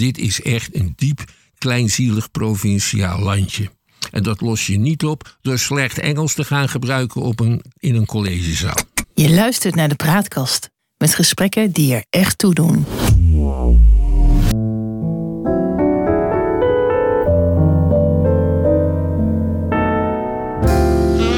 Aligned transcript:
dit 0.00 0.18
is 0.18 0.42
echt 0.42 0.74
een 0.74 0.92
diep, 0.96 1.24
kleinzielig 1.58 2.30
provinciaal 2.30 3.20
landje. 3.20 3.70
En 4.10 4.22
dat 4.22 4.40
los 4.40 4.66
je 4.66 4.78
niet 4.78 5.04
op 5.04 5.38
door 5.40 5.58
slecht 5.58 5.98
Engels 5.98 6.34
te 6.34 6.44
gaan 6.44 6.68
gebruiken 6.68 7.20
op 7.20 7.40
een, 7.40 7.62
in 7.78 7.94
een 7.94 8.06
collegezaal. 8.06 8.76
Je 9.14 9.30
luistert 9.30 9.74
naar 9.74 9.88
de 9.88 9.94
praatkast 9.94 10.70
met 10.96 11.14
gesprekken 11.14 11.70
die 11.70 11.94
er 11.94 12.04
echt 12.10 12.38
toe 12.38 12.54
doen. 12.54 12.86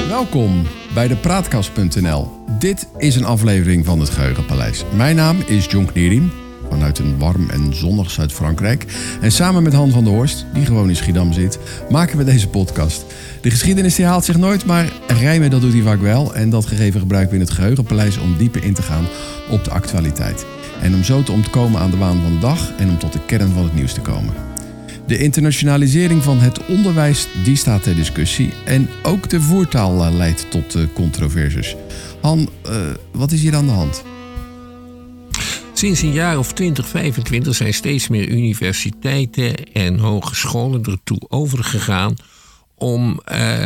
Welkom 0.09 0.63
bij 0.95 1.09
de 1.09 1.17
Praatkast.nl. 1.17 2.31
Dit 2.59 2.89
is 2.97 3.17
een 3.17 3.25
aflevering 3.25 3.85
van 3.85 4.01
het 4.01 4.11
Geheugenpaleis. 4.11 4.85
Mijn 4.95 5.17
naam 5.17 5.41
is 5.47 5.67
John 5.67 5.85
Knierim, 5.85 6.33
vanuit 6.73 6.99
een 6.99 7.19
warm 7.19 7.51
en 7.51 7.77
zonnig 7.77 8.11
Zuid-Frankrijk. 8.11 8.87
En 9.21 9.33
samen 9.33 9.63
met 9.63 9.73
Han 9.73 9.91
van 9.91 10.05
der 10.05 10.13
Horst, 10.13 10.47
die 10.55 10.67
gewoon 10.67 10.89
in 10.89 10.97
Schiedam 10.97 11.33
zit, 11.33 11.59
maken 11.91 12.19
we 12.19 12.25
deze 12.25 12.49
podcast. 12.49 13.05
De 13.41 13.51
geschiedenis 13.51 13.95
die 13.95 14.05
haalt 14.05 14.25
zich 14.25 14.37
nooit, 14.37 14.65
maar 14.65 14.93
rijmen 15.07 15.51
dat 15.51 15.61
doet 15.61 15.73
hij 15.73 15.83
vaak 15.83 16.01
wel. 16.01 16.35
En 16.35 16.51
dat 16.51 16.67
gegeven 16.67 17.01
gebruiken 17.01 17.31
we 17.31 17.41
in 17.41 17.47
het 17.47 17.55
Geheugenpaleis 17.55 18.19
om 18.19 18.37
dieper 18.37 18.65
in 18.65 18.75
te 18.75 18.83
gaan 18.83 19.07
op 19.51 19.65
de 19.65 19.71
actualiteit. 19.71 20.47
En 20.83 20.95
om 20.95 21.05
zo 21.05 21.23
te 21.23 21.33
ontkomen 21.33 21.81
aan 21.81 21.91
de 21.91 21.97
waan 21.97 22.23
van 22.23 22.33
de 22.33 22.39
dag 22.39 22.73
en 22.79 22.89
om 22.89 22.99
tot 22.99 23.13
de 23.13 23.25
kern 23.27 23.53
van 23.53 23.63
het 23.63 23.75
nieuws 23.75 23.93
te 23.93 24.01
komen. 24.01 24.35
De 25.07 25.19
internationalisering 25.19 26.23
van 26.23 26.39
het 26.39 26.67
onderwijs 26.67 27.29
die 27.45 27.57
staat 27.57 27.83
ter 27.83 27.95
discussie. 27.95 28.53
En 28.65 28.89
ook 29.03 29.31
de 29.31 29.41
voertaal 29.41 30.05
eh, 30.05 30.15
leidt 30.15 30.51
tot 30.51 30.77
uh, 30.77 30.83
controversies. 30.95 31.77
Han, 32.21 32.49
uh, 32.67 32.73
wat 33.11 33.33
is 33.33 33.43
hier 33.43 33.55
aan 33.55 33.67
de 33.67 33.73
hand? 33.73 34.03
Sinds 35.83 36.03
een 36.03 36.13
jaar 36.13 36.39
of 36.39 36.53
20, 36.53 36.89
25 36.89 37.55
zijn 37.55 37.75
steeds 37.75 38.09
meer 38.09 38.29
universiteiten 38.29 39.73
en 39.73 39.99
hogescholen 39.99 40.85
ertoe 40.85 41.21
overgegaan 41.29 42.17
om 42.75 43.21
uh, 43.33 43.63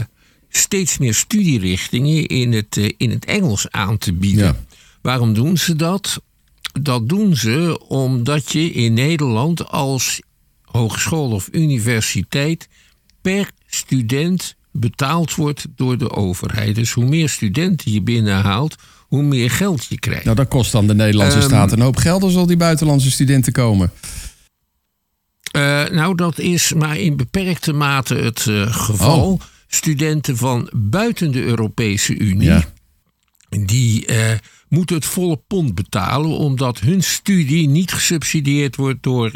steeds 0.48 0.98
meer 0.98 1.14
studierichtingen 1.14 2.26
in 2.26 2.52
het, 2.52 2.76
uh, 2.76 2.90
in 2.96 3.10
het 3.10 3.24
Engels 3.24 3.70
aan 3.70 3.98
te 3.98 4.12
bieden. 4.12 4.44
Ja. 4.44 4.56
Waarom 5.02 5.34
doen 5.34 5.56
ze 5.56 5.76
dat? 5.76 6.22
Dat 6.80 7.08
doen 7.08 7.36
ze 7.36 7.80
omdat 7.88 8.52
je 8.52 8.72
in 8.72 8.92
Nederland 8.92 9.68
als 9.68 10.20
hogeschool 10.62 11.30
of 11.30 11.48
universiteit 11.52 12.68
per 13.20 13.50
student 13.66 14.56
betaald 14.72 15.34
wordt 15.34 15.66
door 15.74 15.98
de 15.98 16.10
overheid. 16.10 16.74
Dus 16.74 16.92
hoe 16.92 17.04
meer 17.04 17.28
studenten 17.28 17.92
je 17.92 18.02
binnenhaalt, 18.02 18.76
hoe 19.08 19.22
meer 19.22 19.50
geld 19.50 19.84
je 19.84 19.98
krijgt. 19.98 20.24
Nou, 20.24 20.36
dat 20.36 20.48
kost 20.48 20.72
dan 20.72 20.86
de 20.86 20.94
Nederlandse 20.94 21.38
um, 21.38 21.44
staat 21.44 21.72
een 21.72 21.80
hoop 21.80 21.96
geld 21.96 22.22
als 22.22 22.36
al 22.36 22.46
die 22.46 22.56
buitenlandse 22.56 23.10
studenten 23.10 23.52
komen. 23.52 23.90
Uh, 25.56 25.84
nou, 25.88 26.14
dat 26.14 26.38
is 26.38 26.72
maar 26.72 26.98
in 26.98 27.16
beperkte 27.16 27.72
mate 27.72 28.14
het 28.14 28.46
uh, 28.46 28.74
geval. 28.74 29.32
Oh. 29.32 29.40
Studenten 29.66 30.36
van 30.36 30.70
buiten 30.72 31.32
de 31.32 31.42
Europese 31.42 32.18
Unie, 32.18 32.48
ja. 32.48 32.64
die 33.48 34.10
uh, 34.10 34.16
moeten 34.68 34.96
het 34.96 35.04
volle 35.04 35.36
pond 35.46 35.74
betalen, 35.74 36.30
omdat 36.30 36.80
hun 36.80 37.02
studie 37.02 37.68
niet 37.68 37.92
gesubsidieerd 37.92 38.76
wordt 38.76 39.02
door 39.02 39.30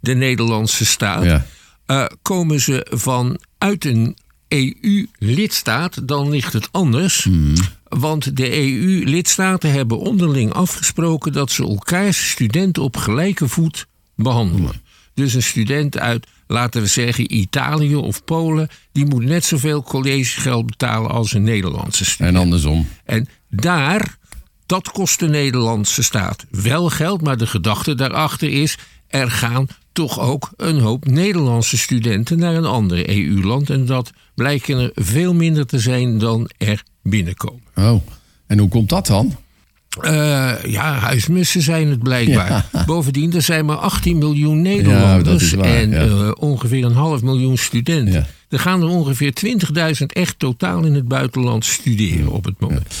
de 0.00 0.14
Nederlandse 0.14 0.84
staat. 0.84 1.44
Ja. 1.86 2.10
komen 2.22 2.60
ze 2.60 2.86
vanuit 2.90 3.84
een 3.84 4.16
EU-lidstaat, 4.48 6.08
dan 6.08 6.30
ligt 6.30 6.52
het 6.52 6.68
anders. 6.72 7.24
Mm. 7.24 7.54
Want 7.88 8.36
de 8.36 8.56
EU-lidstaten 8.56 9.72
hebben 9.72 9.98
onderling 9.98 10.52
afgesproken 10.52 11.32
dat 11.32 11.50
ze 11.50 11.62
elkaars 11.62 12.30
studenten 12.30 12.82
op 12.82 12.96
gelijke 12.96 13.48
voet 13.48 13.86
behandelen. 14.14 14.82
Dus 15.14 15.34
een 15.34 15.42
student 15.42 15.98
uit, 15.98 16.26
laten 16.46 16.82
we 16.82 16.86
zeggen, 16.86 17.34
Italië 17.34 17.94
of 17.94 18.24
Polen, 18.24 18.68
die 18.92 19.06
moet 19.06 19.24
net 19.24 19.44
zoveel 19.44 19.82
collegegeld 19.82 20.66
betalen 20.66 21.10
als 21.10 21.32
een 21.32 21.42
Nederlandse 21.42 22.04
student. 22.04 22.36
En 22.36 22.42
andersom. 22.42 22.88
En 23.04 23.28
daar, 23.48 24.18
dat 24.66 24.90
kost 24.90 25.18
de 25.18 25.28
Nederlandse 25.28 26.02
staat 26.02 26.46
wel 26.50 26.88
geld, 26.90 27.22
maar 27.22 27.36
de 27.36 27.46
gedachte 27.46 27.94
daarachter 27.94 28.48
is: 28.48 28.78
er 29.08 29.30
gaan 29.30 29.66
toch 29.92 30.20
ook 30.20 30.50
een 30.56 30.78
hoop 30.78 31.06
Nederlandse 31.06 31.78
studenten 31.78 32.38
naar 32.38 32.54
een 32.54 32.64
ander 32.64 33.08
EU-land. 33.08 33.70
En 33.70 33.86
dat 33.86 34.12
blijken 34.34 34.78
er 34.78 34.90
veel 34.94 35.34
minder 35.34 35.66
te 35.66 35.78
zijn 35.78 36.18
dan 36.18 36.50
er 36.58 36.82
binnenkomen. 37.08 37.62
Oh, 37.74 38.02
en 38.46 38.58
hoe 38.58 38.68
komt 38.68 38.88
dat 38.88 39.06
dan? 39.06 39.36
Uh, 40.04 40.52
ja, 40.66 40.92
huismussen 40.98 41.62
zijn 41.62 41.88
het 41.88 42.02
blijkbaar. 42.02 42.66
Ja. 42.72 42.84
Bovendien, 42.86 43.32
er 43.32 43.42
zijn 43.42 43.64
maar 43.64 43.76
18 43.76 44.18
miljoen 44.18 44.62
Nederlanders 44.62 45.50
ja, 45.50 45.56
waar, 45.56 45.66
en 45.66 45.90
ja. 45.90 46.04
uh, 46.04 46.30
ongeveer 46.38 46.84
een 46.84 46.92
half 46.92 47.22
miljoen 47.22 47.58
studenten. 47.58 48.26
Er 48.48 48.58
gaan 48.58 48.82
er 48.82 48.88
ongeveer 48.88 49.32
20.000 50.00 50.06
echt 50.06 50.38
totaal 50.38 50.84
in 50.84 50.94
het 50.94 51.08
buitenland 51.08 51.64
studeren 51.64 52.28
op 52.28 52.44
het 52.44 52.60
moment. 52.60 52.94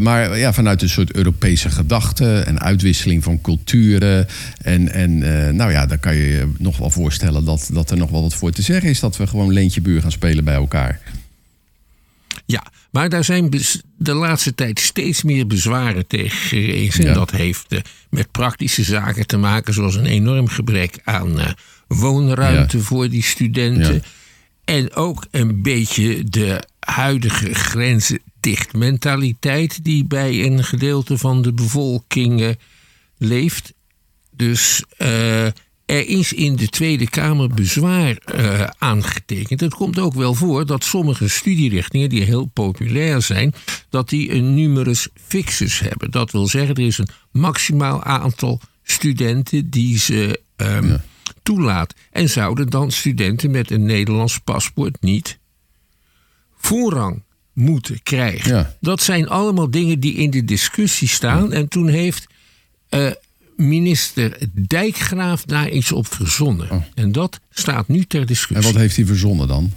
Maar 0.00 0.38
ja, 0.38 0.52
vanuit 0.52 0.82
een 0.82 0.88
soort 0.88 1.12
Europese 1.12 1.70
gedachte 1.70 2.38
en 2.38 2.60
uitwisseling 2.60 3.22
van 3.22 3.40
culturen. 3.40 4.26
En, 4.58 4.92
en 4.92 5.10
uh, 5.10 5.48
nou 5.48 5.70
ja, 5.70 5.86
dan 5.86 5.98
kan 5.98 6.16
je 6.16 6.26
je 6.26 6.52
nog 6.58 6.76
wel 6.76 6.90
voorstellen 6.90 7.44
dat, 7.44 7.70
dat 7.72 7.90
er 7.90 7.96
nog 7.96 8.10
wel 8.10 8.22
wat 8.22 8.34
voor 8.34 8.50
te 8.50 8.62
zeggen 8.62 8.90
is. 8.90 9.00
Dat 9.00 9.16
we 9.16 9.26
gewoon 9.26 9.52
leentje-buur 9.52 10.02
gaan 10.02 10.12
spelen 10.12 10.44
bij 10.44 10.54
elkaar. 10.54 11.00
Ja, 12.46 12.62
maar 12.94 13.08
daar 13.08 13.24
zijn 13.24 13.50
de 13.96 14.14
laatste 14.14 14.54
tijd 14.54 14.80
steeds 14.80 15.22
meer 15.22 15.46
bezwaren 15.46 16.06
tegen 16.06 16.38
gerezen. 16.38 17.02
Ja. 17.02 17.08
En 17.08 17.14
dat 17.14 17.30
heeft 17.30 17.72
uh, 17.72 17.78
met 18.10 18.30
praktische 18.30 18.82
zaken 18.82 19.26
te 19.26 19.36
maken, 19.36 19.74
zoals 19.74 19.94
een 19.94 20.06
enorm 20.06 20.48
gebrek 20.48 20.98
aan 21.04 21.40
uh, 21.40 21.46
woonruimte 21.86 22.76
ja. 22.76 22.82
voor 22.82 23.08
die 23.08 23.22
studenten. 23.22 23.94
Ja. 23.94 24.00
En 24.64 24.94
ook 24.94 25.26
een 25.30 25.62
beetje 25.62 26.24
de 26.24 26.64
huidige 26.80 27.54
grenzendichtmentaliteit 27.54 29.84
die 29.84 30.04
bij 30.04 30.44
een 30.44 30.64
gedeelte 30.64 31.18
van 31.18 31.42
de 31.42 31.52
bevolking 31.52 32.40
uh, 32.40 32.48
leeft. 33.18 33.72
Dus 34.30 34.84
uh, 34.98 35.46
er 35.86 36.08
is 36.08 36.32
in 36.32 36.56
de 36.56 36.68
Tweede 36.68 37.10
Kamer 37.10 37.48
bezwaar 37.48 38.18
uh, 38.34 38.66
aangetekend. 38.78 39.60
Het 39.60 39.74
komt 39.74 39.98
ook 39.98 40.14
wel 40.14 40.34
voor 40.34 40.66
dat 40.66 40.84
sommige 40.84 41.28
studierichtingen 41.28 42.08
die 42.08 42.22
heel 42.22 42.44
populair 42.44 43.22
zijn, 43.22 43.54
dat 43.88 44.08
die 44.08 44.32
een 44.32 44.54
numerus 44.54 45.08
fixus 45.26 45.78
hebben. 45.78 46.10
Dat 46.10 46.30
wil 46.30 46.46
zeggen, 46.46 46.74
er 46.74 46.86
is 46.86 46.98
een 46.98 47.08
maximaal 47.32 48.02
aantal 48.02 48.60
studenten 48.82 49.70
die 49.70 49.98
ze 49.98 50.40
um, 50.56 50.88
ja. 50.88 51.04
toelaat. 51.42 51.94
En 52.10 52.28
zouden 52.28 52.70
dan 52.70 52.90
studenten 52.90 53.50
met 53.50 53.70
een 53.70 53.84
Nederlands 53.84 54.38
paspoort 54.38 54.96
niet 55.00 55.38
voorrang 56.56 57.22
moeten 57.52 58.02
krijgen? 58.02 58.54
Ja. 58.54 58.76
Dat 58.80 59.02
zijn 59.02 59.28
allemaal 59.28 59.70
dingen 59.70 60.00
die 60.00 60.14
in 60.14 60.30
de 60.30 60.44
discussie 60.44 61.08
staan. 61.08 61.52
En 61.52 61.68
toen 61.68 61.88
heeft 61.88 62.26
uh, 62.90 63.10
minister 63.56 64.38
Dijkgraaf 64.52 65.44
daar 65.44 65.70
iets 65.70 65.92
op 65.92 66.06
verzonnen. 66.06 66.70
Oh. 66.70 66.82
En 66.94 67.12
dat 67.12 67.40
staat 67.50 67.88
nu 67.88 68.04
ter 68.04 68.26
discussie. 68.26 68.66
En 68.66 68.72
wat 68.72 68.82
heeft 68.82 68.96
hij 68.96 69.06
verzonnen 69.06 69.48
dan? 69.48 69.72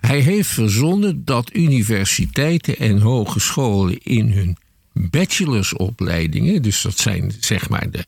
Hij 0.00 0.20
heeft 0.20 0.48
verzonnen 0.48 1.24
dat 1.24 1.54
universiteiten 1.54 2.78
en 2.78 2.98
hogescholen 2.98 3.98
in 4.02 4.32
hun 4.32 4.56
bachelorsopleidingen, 4.92 6.62
dus 6.62 6.82
dat 6.82 6.98
zijn 6.98 7.32
zeg 7.40 7.68
maar 7.68 7.90
de 7.90 8.04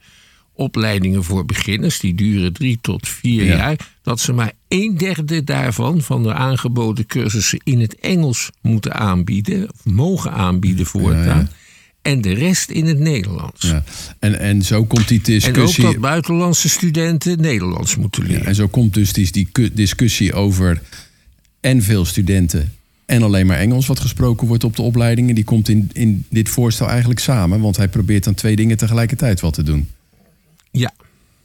opleidingen 0.52 1.24
voor 1.24 1.44
beginners, 1.44 1.98
die 2.00 2.14
duren 2.14 2.52
drie 2.52 2.78
tot 2.80 3.08
vier 3.08 3.44
ja. 3.44 3.56
jaar, 3.56 3.88
dat 4.02 4.20
ze 4.20 4.32
maar 4.32 4.52
een 4.68 4.96
derde 4.96 5.44
daarvan, 5.44 6.02
van 6.02 6.22
de 6.22 6.34
aangeboden 6.34 7.06
cursussen, 7.06 7.60
in 7.64 7.80
het 7.80 7.98
Engels 7.98 8.50
moeten 8.60 8.94
aanbieden, 8.94 9.70
of 9.72 9.84
mogen 9.84 10.32
aanbieden 10.32 10.86
voortaan. 10.86 11.24
Ja, 11.24 11.34
ja 11.34 11.48
en 12.04 12.20
de 12.20 12.34
rest 12.34 12.70
in 12.70 12.86
het 12.86 12.98
Nederlands. 12.98 13.60
Ja. 13.60 13.84
En, 14.18 14.38
en 14.38 14.62
zo 14.62 14.84
komt 14.84 15.08
die 15.08 15.20
discussie... 15.20 15.82
En 15.82 15.88
ook 15.88 15.92
dat 15.92 16.02
buitenlandse 16.02 16.68
studenten 16.68 17.40
Nederlands 17.40 17.96
moeten 17.96 18.22
leren. 18.22 18.42
Ja, 18.42 18.48
en 18.48 18.54
zo 18.54 18.68
komt 18.68 18.94
dus 18.94 19.12
die, 19.12 19.30
die 19.32 19.72
discussie 19.72 20.32
over 20.32 20.82
en 21.60 21.82
veel 21.82 22.04
studenten 22.04 22.72
en 23.06 23.22
alleen 23.22 23.46
maar 23.46 23.58
Engels 23.58 23.86
wat 23.86 24.00
gesproken 24.00 24.46
wordt 24.46 24.64
op 24.64 24.76
de 24.76 24.82
opleidingen... 24.82 25.34
die 25.34 25.44
komt 25.44 25.68
in, 25.68 25.90
in 25.92 26.24
dit 26.30 26.48
voorstel 26.48 26.88
eigenlijk 26.88 27.20
samen. 27.20 27.60
Want 27.60 27.76
hij 27.76 27.88
probeert 27.88 28.24
dan 28.24 28.34
twee 28.34 28.56
dingen 28.56 28.76
tegelijkertijd 28.76 29.40
wat 29.40 29.54
te 29.54 29.62
doen. 29.62 29.88
Ja. 30.70 30.92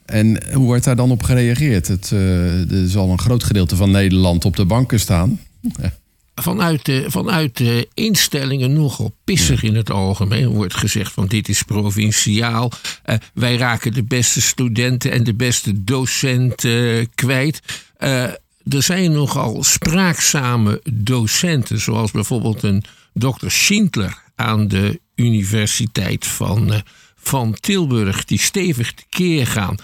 En 0.05 0.53
hoe 0.53 0.65
wordt 0.65 0.83
daar 0.83 0.95
dan 0.95 1.11
op 1.11 1.23
gereageerd? 1.23 1.87
Het, 1.87 2.11
uh, 2.13 2.71
er 2.71 2.89
zal 2.89 3.11
een 3.11 3.19
groot 3.19 3.43
gedeelte 3.43 3.75
van 3.75 3.91
Nederland 3.91 4.45
op 4.45 4.55
de 4.55 4.65
banken 4.65 4.99
staan... 4.99 5.39
Ja 5.81 5.98
vanuit 6.41 6.85
de, 6.85 7.05
vanuit 7.07 7.63
instellingen 7.93 8.73
nogal 8.73 9.15
pissig 9.23 9.63
in 9.63 9.75
het 9.75 9.89
algemeen. 9.89 10.47
wordt 10.47 10.75
gezegd 10.75 11.13
van 11.13 11.27
dit 11.27 11.49
is 11.49 11.63
provinciaal. 11.63 12.71
Uh, 13.05 13.15
wij 13.33 13.57
raken 13.57 13.93
de 13.93 14.03
beste 14.03 14.41
studenten 14.41 15.11
en 15.11 15.23
de 15.23 15.33
beste 15.33 15.83
docenten 15.83 16.99
uh, 16.99 17.05
kwijt. 17.15 17.61
Uh, 17.99 18.23
er 18.69 18.83
zijn 18.83 19.11
nogal 19.11 19.63
spraakzame 19.63 20.81
docenten, 20.91 21.79
zoals 21.79 22.11
bijvoorbeeld 22.11 22.63
een 22.63 22.83
dokter 23.13 23.51
Schindler 23.51 24.17
aan 24.35 24.67
de 24.67 24.99
Universiteit 25.15 26.27
van, 26.27 26.83
van 27.15 27.53
Tilburg, 27.59 28.25
die 28.25 28.39
stevig 28.39 28.93
tekeer 28.93 29.47
gaan 29.47 29.77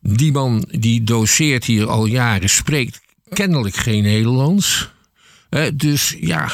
die 0.00 0.32
man 0.32 0.68
die 0.70 1.04
doseert 1.04 1.64
hier 1.64 1.86
al 1.86 2.06
jaren 2.06 2.50
spreekt 2.50 3.00
kennelijk 3.28 3.76
geen 3.76 4.02
Nederlands. 4.02 4.90
Dus 5.74 6.16
ja, 6.20 6.50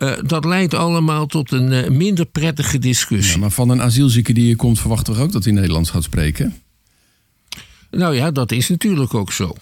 eh, 0.00 0.12
dat 0.26 0.44
leidt 0.44 0.74
allemaal 0.74 1.26
tot 1.26 1.52
een 1.52 1.72
eh, 1.72 1.90
minder 1.90 2.26
prettige 2.26 2.78
discussie. 2.78 3.34
Ja, 3.34 3.40
maar 3.40 3.50
van 3.50 3.68
een 3.68 3.82
asielzieke 3.82 4.32
die 4.32 4.44
hier 4.44 4.56
komt, 4.56 4.80
verwachten 4.80 5.14
we 5.14 5.22
ook 5.22 5.32
dat 5.32 5.44
hij 5.44 5.52
Nederlands 5.52 5.90
gaat 5.90 6.02
spreken? 6.02 6.62
Nou 7.90 8.14
ja, 8.14 8.30
dat 8.30 8.52
is 8.52 8.68
natuurlijk 8.68 9.14
ook 9.14 9.32
zo. 9.32 9.56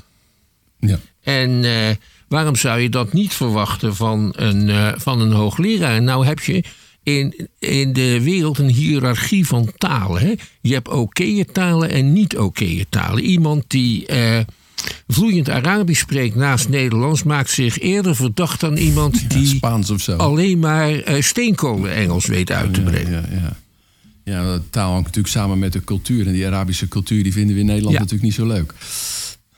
Ja. 0.79 0.99
En 1.23 1.65
eh, 1.65 1.95
waarom 2.29 2.57
zou 2.57 2.81
je 2.81 2.89
dat 2.89 3.13
niet 3.13 3.35
verwachten 3.35 3.97
van 3.97 4.33
een, 4.37 4.95
van 5.01 5.21
een 5.21 5.33
hoogleraar? 5.33 6.03
Nou 6.03 6.27
heb 6.27 6.41
je 6.41 6.65
in, 7.03 7.49
in 7.59 7.93
de 7.93 8.23
wereld 8.23 8.59
een 8.59 8.71
hiërarchie 8.71 9.47
van 9.47 9.73
talen. 9.77 10.21
Hè? 10.21 10.35
Je 10.61 10.73
hebt 10.75 10.89
oké 10.89 11.45
talen 11.45 11.91
en 11.91 12.13
niet 12.13 12.39
oké 12.39 12.85
talen. 12.89 13.25
Iemand 13.25 13.65
die 13.67 14.07
vloeiend 15.09 15.49
Arabisch 15.49 16.01
spreekt 16.01 16.35
naast 16.35 16.69
Nederlands... 16.69 17.23
maakt 17.23 17.51
zich 17.51 17.79
eerder 17.81 18.17
verdacht 18.17 18.61
dan 18.61 18.77
iemand 18.77 19.31
die 19.31 19.47
Spaans 19.47 19.91
of 19.91 20.01
zo. 20.01 20.17
alleen 20.17 20.59
maar 20.59 20.91
eh, 20.91 21.23
steenkolen 21.23 21.95
Engels 21.95 22.27
weet 22.27 22.51
uit 22.51 22.75
te 22.75 22.81
brengen. 22.83 23.27
Ja, 23.31 23.39
ja. 23.41 23.57
ja, 24.25 24.55
de 24.55 24.63
taal 24.71 24.91
hangt 24.91 25.07
natuurlijk 25.07 25.35
samen 25.35 25.59
met 25.59 25.73
de 25.73 25.85
cultuur. 25.85 26.27
En 26.27 26.33
die 26.33 26.47
Arabische 26.47 26.89
cultuur 26.89 27.23
die 27.23 27.33
vinden 27.33 27.55
we 27.55 27.61
in 27.61 27.67
Nederland 27.67 27.95
Ja. 27.95 28.01
natuurlijk 28.01 28.29
niet 28.29 28.35
zo 28.39 28.47
leuk. 28.47 28.75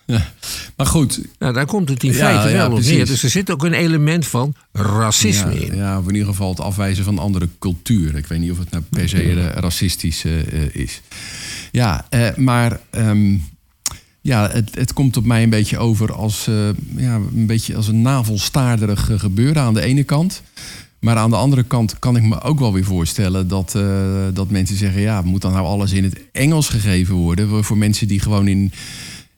Ja. 0.07 0.33
Maar 0.77 0.87
goed, 0.87 1.21
Nou, 1.39 1.53
daar 1.53 1.67
komt 1.67 1.89
het 1.89 2.03
in 2.05 2.15
feite 2.15 2.53
wel 2.53 2.73
op 2.73 2.81
neer. 2.81 3.07
Dus 3.07 3.23
er 3.23 3.31
zit 3.31 3.51
ook 3.51 3.65
een 3.65 3.73
element 3.73 4.27
van 4.27 4.55
racisme 4.73 5.61
in. 5.67 5.77
ja, 5.77 5.99
of 5.99 6.07
in 6.09 6.13
ieder 6.13 6.29
geval 6.29 6.49
het 6.51 6.61
afwijzen 6.61 7.05
van 7.05 7.19
andere 7.19 7.49
cultuur. 7.59 8.17
Ik 8.17 8.27
weet 8.27 8.39
niet 8.39 8.51
of 8.51 8.59
het 8.59 8.71
nou 8.71 8.83
per 8.91 9.09
se 9.09 9.49
racistisch 9.51 10.25
eh, 10.25 10.41
eh, 10.41 10.75
is. 10.75 11.01
Ja, 11.73 12.07
maar 12.37 12.81
ehm, 12.91 13.37
ja, 14.21 14.51
het, 14.51 14.75
het 14.75 14.93
komt 14.93 15.17
op 15.17 15.25
mij 15.25 15.43
een 15.43 15.51
beetje 15.51 15.79
over 15.79 16.13
als, 16.13 16.47
eh, 16.47 16.69
ja, 16.97 17.15
een, 17.15 17.47
beetje 17.47 17.77
als 17.77 17.89
een 17.89 18.03
navelstaarderig 18.03 19.11
eh, 19.11 19.19
gebeuren 19.19 19.63
aan 19.63 19.75
de 19.75 19.81
ene 19.83 20.05
kant. 20.05 20.43
Maar 20.99 21.17
aan 21.17 21.31
de 21.31 21.37
andere 21.37 21.63
kant 21.63 21.99
kan 21.99 22.17
ik 22.17 22.23
me 22.23 22.41
ook 22.43 22.59
wel 22.59 22.73
weer 22.73 22.85
voorstellen 22.85 23.49
dat, 23.49 23.75
eh, 23.75 23.85
dat 24.33 24.51
mensen 24.51 24.77
zeggen: 24.77 25.01
ja, 25.01 25.23
moet 25.23 25.43
dan 25.43 25.53
nou 25.53 25.67
alles 25.67 25.93
in 25.93 26.05
het 26.05 26.21
Engels 26.33 26.69
gegeven 26.69 27.15
worden? 27.15 27.65
Voor 27.65 27.79
mensen 27.79 28.09
die 28.09 28.21
gewoon 28.21 28.49
in 28.49 28.73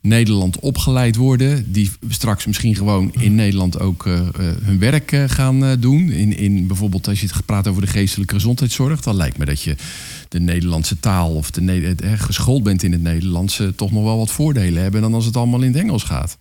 Nederland 0.03 0.59
opgeleid 0.59 1.17
worden, 1.17 1.73
die 1.73 1.91
straks 2.09 2.47
misschien 2.47 2.75
gewoon 2.75 3.13
in 3.19 3.35
Nederland 3.35 3.81
ook 3.81 4.07
eh, 4.07 4.19
eh, 4.19 4.27
hun 4.63 4.79
werk 4.79 5.13
eh, 5.13 5.25
gaan 5.27 5.77
doen. 5.81 6.11
In, 6.11 6.37
in 6.37 6.67
bijvoorbeeld 6.67 7.09
als 7.09 7.21
je 7.21 7.27
het 7.33 7.47
praat 7.47 7.69
over 7.69 7.83
de 7.83 7.89
geestelijke 7.89 8.35
gezondheidszorg, 8.35 9.01
dan 9.01 9.17
lijkt 9.17 9.39
me 9.39 9.45
dat 9.45 9.63
je 9.63 9.77
de 10.29 10.41
Nederlandse 10.41 11.01
taal 11.01 11.35
of 11.35 11.51
de, 11.51 11.61
Ne- 11.61 11.95
eh, 11.95 12.13
geschoold 12.13 12.63
bent 12.63 12.83
in 12.83 12.93
het 12.93 13.03
Nederlands, 13.03 13.61
eh, 13.61 13.67
toch 13.69 13.93
nog 13.93 14.05
wel 14.05 14.19
wat 14.19 14.31
voordelen 14.31 14.83
hebben 14.83 15.01
dan 15.01 15.15
als 15.15 15.25
het 15.25 15.37
allemaal 15.37 15.63
in 15.63 15.73
het 15.73 15.83
Engels 15.83 16.03
gaat. 16.03 16.37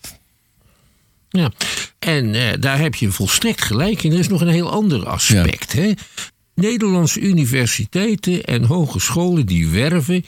Ja, 1.30 1.52
en 2.00 2.60
daar 2.60 2.80
heb 2.80 2.96
je 2.96 3.12
volstrekt 3.12 3.62
gelijk 3.62 4.04
in. 4.04 4.12
Er 4.12 4.20
is 4.20 4.28
nog 4.28 4.42
een 4.42 4.48
heel 4.48 4.72
ander 4.72 5.08
aspect. 5.08 5.74
Hè? 5.74 5.92
Nederlandse 6.56 7.20
universiteiten 7.20 8.44
en 8.44 8.64
hogescholen 8.64 9.46
die 9.46 9.68
werven 9.68 10.26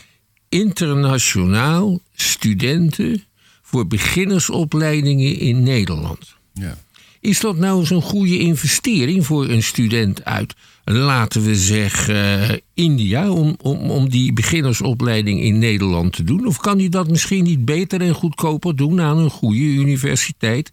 internationaal 0.54 2.00
studenten 2.16 3.24
voor 3.62 3.88
beginnersopleidingen 3.88 5.38
in 5.40 5.64
Nederland. 5.64 6.36
Ja. 6.54 6.78
Is 7.20 7.40
dat 7.40 7.58
nou 7.58 7.86
zo'n 7.86 8.02
goede 8.02 8.38
investering 8.38 9.26
voor 9.26 9.50
een 9.50 9.64
student 9.64 10.26
uit, 10.26 10.54
laten 10.84 11.44
we 11.44 11.56
zeggen, 11.56 12.62
India, 12.74 13.32
om, 13.32 13.56
om, 13.62 13.78
om 13.78 14.10
die 14.10 14.34
beginnersopleiding 14.34 15.42
in 15.42 15.60
Nederland 15.60 16.14
te 16.14 16.24
doen? 16.24 16.46
Of 16.48 16.58
kan 16.58 16.78
hij 16.80 16.90
dat 16.90 17.10
misschien 17.10 17.44
niet 17.44 17.66
beter 17.66 18.02
en 18.02 18.14
goedkoper 18.14 18.76
doen 18.76 19.02
aan 19.02 19.18
een 19.18 19.30
goede 19.30 19.60
universiteit 19.60 20.72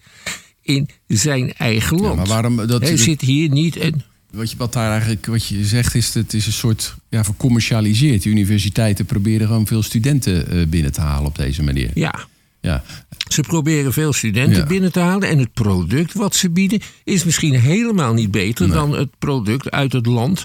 in 0.63 0.89
zijn 1.07 1.53
eigen 1.53 2.01
land? 2.01 2.17
maar 2.17 2.27
waarom 2.27 2.57
dat- 2.67 2.83
Hij 2.83 2.97
zit 2.97 3.21
hier 3.21 3.49
niet 3.51 3.81
een. 3.81 4.03
Wat, 4.33 4.51
je, 4.51 4.57
wat 4.57 4.73
daar 4.73 4.91
eigenlijk 4.91 5.27
wat 5.27 5.47
je 5.47 5.65
zegt 5.65 5.95
is, 5.95 6.15
het 6.15 6.35
is 6.35 6.47
een 6.47 6.53
soort 6.53 6.95
ja, 7.09 7.25
vercommercialiseerd. 7.25 8.25
Universiteiten 8.25 9.05
proberen 9.05 9.47
gewoon 9.47 9.67
veel 9.67 9.83
studenten 9.83 10.49
eh, 10.51 10.67
binnen 10.67 10.93
te 10.93 11.01
halen 11.01 11.27
op 11.27 11.37
deze 11.37 11.63
manier. 11.63 11.91
Ja, 11.95 12.15
Ja, 12.61 12.83
Ze 13.29 13.41
proberen 13.41 13.93
veel 13.93 14.13
studenten 14.13 14.59
Ja. 14.61 14.67
binnen 14.67 14.93
te 14.93 15.01
halen. 15.01 15.29
En 15.29 15.39
het 15.39 15.53
product 15.53 16.13
wat 16.13 16.35
ze 16.35 16.51
bieden 16.51 16.81
is 17.05 17.25
misschien 17.25 17.55
helemaal 17.55 18.13
niet 18.15 18.31
beter 18.31 18.69
dan 18.69 18.93
het 18.97 19.19
product 19.19 19.71
uit 19.71 19.93
het 19.93 20.07
land 20.07 20.45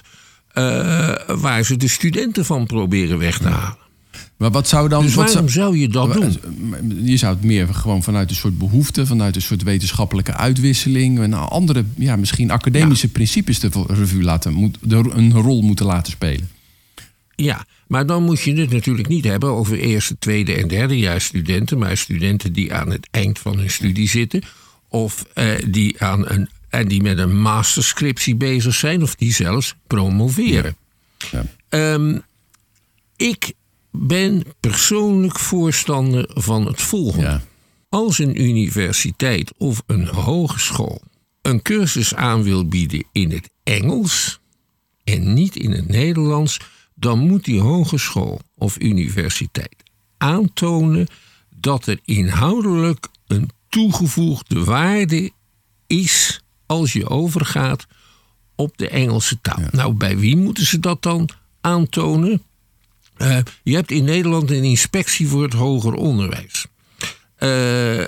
eh, 0.52 1.14
waar 1.26 1.64
ze 1.64 1.76
de 1.76 1.88
studenten 1.88 2.44
van 2.44 2.66
proberen 2.66 3.18
weg 3.18 3.38
te 3.38 3.48
halen. 3.48 3.76
Maar 4.36 4.50
wat 4.50 4.68
zou 4.68 4.88
dan... 4.88 5.02
Dus 5.02 5.14
wat 5.14 5.32
waarom 5.32 5.48
zou, 5.48 5.64
zou 5.64 5.78
je 5.78 5.88
dat 5.88 6.12
doen? 6.12 6.38
Je 7.04 7.16
zou 7.16 7.34
het 7.34 7.44
meer 7.44 7.74
gewoon 7.74 8.02
vanuit 8.02 8.30
een 8.30 8.36
soort 8.36 8.58
behoefte, 8.58 9.06
vanuit 9.06 9.36
een 9.36 9.42
soort 9.42 9.62
wetenschappelijke 9.62 10.34
uitwisseling, 10.34 11.20
en 11.20 11.32
andere, 11.32 11.84
ja, 11.94 12.16
misschien 12.16 12.50
academische 12.50 13.08
principes 13.08 13.60
de 13.60 13.70
revue 13.86 14.22
laten, 14.22 14.52
moet, 14.52 14.78
een 14.88 15.32
rol 15.32 15.62
moeten 15.62 15.86
laten 15.86 16.12
spelen. 16.12 16.48
Ja, 17.36 17.66
maar 17.86 18.06
dan 18.06 18.22
moet 18.22 18.40
je 18.40 18.54
het 18.54 18.70
natuurlijk 18.70 19.08
niet 19.08 19.24
hebben 19.24 19.50
over 19.50 19.78
eerste, 19.78 20.18
tweede 20.18 20.54
en 20.54 20.68
derde 20.68 21.18
studenten, 21.18 21.78
maar 21.78 21.96
studenten 21.96 22.52
die 22.52 22.74
aan 22.74 22.90
het 22.90 23.08
eind 23.10 23.38
van 23.38 23.58
hun 23.58 23.70
studie 23.70 24.08
zitten. 24.08 24.42
Of 24.88 25.26
eh, 25.34 25.48
die, 25.68 26.02
aan 26.02 26.28
een, 26.28 26.48
en 26.68 26.88
die 26.88 27.02
met 27.02 27.18
een 27.18 27.40
masterscriptie 27.40 28.34
bezig 28.34 28.74
zijn, 28.74 29.02
of 29.02 29.14
die 29.14 29.32
zelfs 29.32 29.74
promoveren. 29.86 30.76
Ja. 31.30 31.44
Ehm, 31.68 32.18
ik 33.16 33.52
ben 33.98 34.42
persoonlijk 34.60 35.38
voorstander 35.38 36.30
van 36.34 36.66
het 36.66 36.82
volgende. 36.82 37.26
Ja. 37.26 37.42
Als 37.88 38.18
een 38.18 38.42
universiteit 38.42 39.52
of 39.56 39.82
een 39.86 40.06
hogeschool 40.06 41.02
een 41.46 41.62
cursus 41.62 42.14
aan 42.14 42.42
wil 42.42 42.68
bieden 42.68 43.04
in 43.12 43.30
het 43.30 43.50
Engels 43.62 44.40
en 45.04 45.34
niet 45.34 45.56
in 45.56 45.70
het 45.70 45.88
Nederlands, 45.88 46.60
dan 46.94 47.18
moet 47.18 47.44
die 47.44 47.60
hogeschool 47.60 48.40
of 48.54 48.80
universiteit 48.80 49.82
aantonen 50.16 51.06
dat 51.56 51.86
er 51.86 51.98
inhoudelijk 52.04 53.08
een 53.26 53.50
toegevoegde 53.68 54.64
waarde 54.64 55.30
is 55.86 56.40
als 56.66 56.92
je 56.92 57.08
overgaat 57.08 57.86
op 58.54 58.76
de 58.78 58.88
Engelse 58.88 59.40
taal. 59.40 59.68
Nou, 59.70 59.94
bij 59.94 60.18
wie 60.18 60.36
moeten 60.36 60.66
ze 60.66 60.80
dat 60.80 61.02
dan 61.02 61.28
aantonen? 61.60 62.42
Eh, 63.16 63.38
je 63.62 63.74
hebt 63.74 63.90
in 63.90 64.04
Nederland 64.04 64.50
een 64.50 64.64
inspectie 64.64 65.28
voor 65.28 65.42
het 65.42 65.52
hoger 65.52 65.94
onderwijs. 65.94 66.66
Eh, 67.36 68.00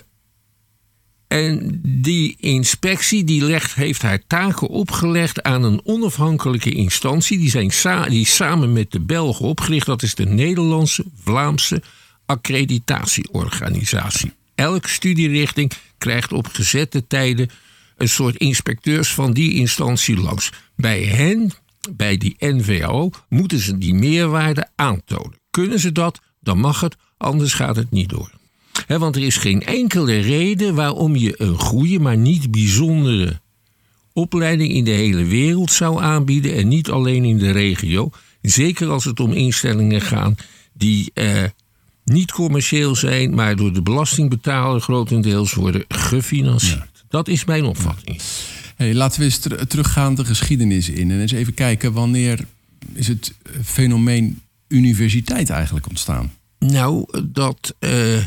en 1.29 1.81
die 1.84 2.36
inspectie 2.41 3.24
die 3.24 3.58
heeft 3.74 4.03
haar 4.03 4.22
taken 4.27 4.69
opgelegd 4.69 5.43
aan 5.43 5.62
een 5.62 5.81
onafhankelijke 5.84 6.70
instantie. 6.70 7.38
Die, 7.38 7.50
zijn 7.50 7.72
die 8.08 8.27
samen 8.27 8.72
met 8.72 8.93
de 8.93 9.00
Belgen 9.00 9.44
opgericht. 9.44 9.86
Dat 9.86 10.03
is 10.03 10.15
de 10.15 10.27
Nederlandse 10.27 11.05
Vlaamse 11.22 11.82
accreditatieorganisatie. 12.27 14.32
Elke 14.55 14.88
studierichting 14.88 15.72
krijgt 15.98 16.32
op 16.32 16.46
gezette 16.46 17.06
tijden 17.06 17.50
een 17.96 18.08
soort 18.08 18.36
inspecteurs 18.36 19.15
van 19.15 19.32
die 19.32 19.55
instantie 19.55 20.17
langs. 20.17 20.53
Bij 20.77 21.03
hen, 21.03 21.53
bij 21.96 22.16
die 22.16 22.36
NVO, 22.38 23.10
moeten 23.28 23.58
ze 23.58 23.78
die 23.78 23.94
meerwaarde 23.94 24.68
aantonen. 24.74 25.40
Kunnen 25.50 25.80
ze 25.80 25.92
dat, 25.92 26.20
dan 26.40 26.58
mag 26.58 26.80
het, 26.80 26.96
anders 27.16 27.52
gaat 27.52 27.76
het 27.76 27.90
niet 27.90 28.08
door. 28.08 28.30
Want 28.86 29.16
er 29.16 29.22
is 29.22 29.36
geen 29.36 29.62
enkele 29.62 30.18
reden 30.18 30.74
waarom 30.74 31.16
je 31.16 31.34
een 31.36 31.58
goede, 31.58 31.98
maar 31.98 32.16
niet 32.16 32.50
bijzondere 32.50 33.40
opleiding 34.12 34.72
in 34.72 34.84
de 34.84 34.90
hele 34.90 35.24
wereld 35.24 35.72
zou 35.72 36.02
aanbieden 36.02 36.54
en 36.54 36.68
niet 36.68 36.90
alleen 36.90 37.24
in 37.24 37.38
de 37.38 37.50
regio. 37.50 38.10
Zeker 38.42 38.88
als 38.88 39.04
het 39.04 39.20
om 39.20 39.32
instellingen 39.32 40.00
gaan 40.00 40.36
die 40.72 41.10
eh, 41.14 41.44
niet 42.04 42.32
commercieel 42.32 42.94
zijn, 42.94 43.34
maar 43.34 43.56
door 43.56 43.72
de 43.72 43.82
belastingbetaler 43.82 44.80
grotendeels 44.80 45.54
worden 45.54 45.84
gefinancierd. 45.88 47.04
Dat 47.08 47.28
is 47.28 47.44
mijn 47.44 47.64
opvatting. 47.64 48.20
Hey, 48.79 48.94
laten 48.94 49.19
we 49.19 49.25
eens 49.25 49.39
ter- 49.39 49.67
teruggaan 49.67 50.15
de 50.15 50.25
geschiedenis 50.25 50.89
in 50.89 51.11
en 51.11 51.20
eens 51.20 51.32
even 51.32 51.55
kijken 51.55 51.93
wanneer 51.93 52.44
is 52.93 53.08
het 53.08 53.35
fenomeen 53.65 54.41
universiteit 54.69 55.51
eigenlijk 55.51 55.89
ontstaan? 55.89 56.32
Nou, 56.58 57.06
dat 57.25 57.75
eh, 57.79 58.27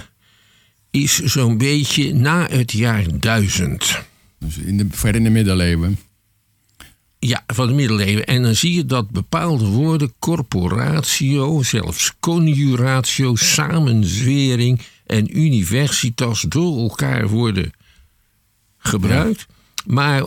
is 0.89 1.19
zo'n 1.19 1.57
beetje 1.57 2.13
na 2.13 2.47
het 2.49 2.71
jaar 2.71 3.19
1000. 3.19 3.99
Dus 4.39 4.57
in 4.57 4.77
de, 4.77 4.87
ver 4.89 5.15
in 5.15 5.23
de 5.23 5.29
middeleeuwen. 5.29 5.99
Ja, 7.19 7.43
van 7.47 7.67
de 7.67 7.73
middeleeuwen. 7.73 8.25
En 8.25 8.41
dan 8.41 8.55
zie 8.55 8.73
je 8.73 8.85
dat 8.85 9.09
bepaalde 9.09 9.65
woorden, 9.65 10.13
corporatio, 10.19 11.63
zelfs 11.63 12.13
conjuratio, 12.19 13.35
samenzwering 13.35 14.81
en 15.05 15.39
universitas 15.39 16.41
door 16.41 16.77
elkaar 16.77 17.27
worden 17.27 17.71
gebruikt. 18.77 19.45
Maar 19.85 20.23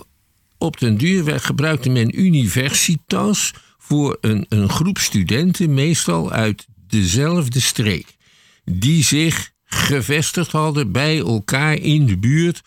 op 0.65 0.79
den 0.79 0.97
duur 0.97 1.41
gebruikte 1.41 1.91
men 1.91 2.21
universitas 2.21 3.53
voor 3.79 4.19
een, 4.21 4.47
een 4.49 4.69
groep 4.69 4.99
studenten, 4.99 5.75
meestal 5.75 6.31
uit 6.31 6.67
dezelfde 6.87 7.61
streek. 7.61 8.17
die 8.65 9.05
zich 9.05 9.53
gevestigd 9.65 10.53
hadden 10.53 10.93
bij 10.93 11.19
elkaar 11.19 11.75
in 11.75 12.07
de 12.07 12.19
buurt 12.19 12.63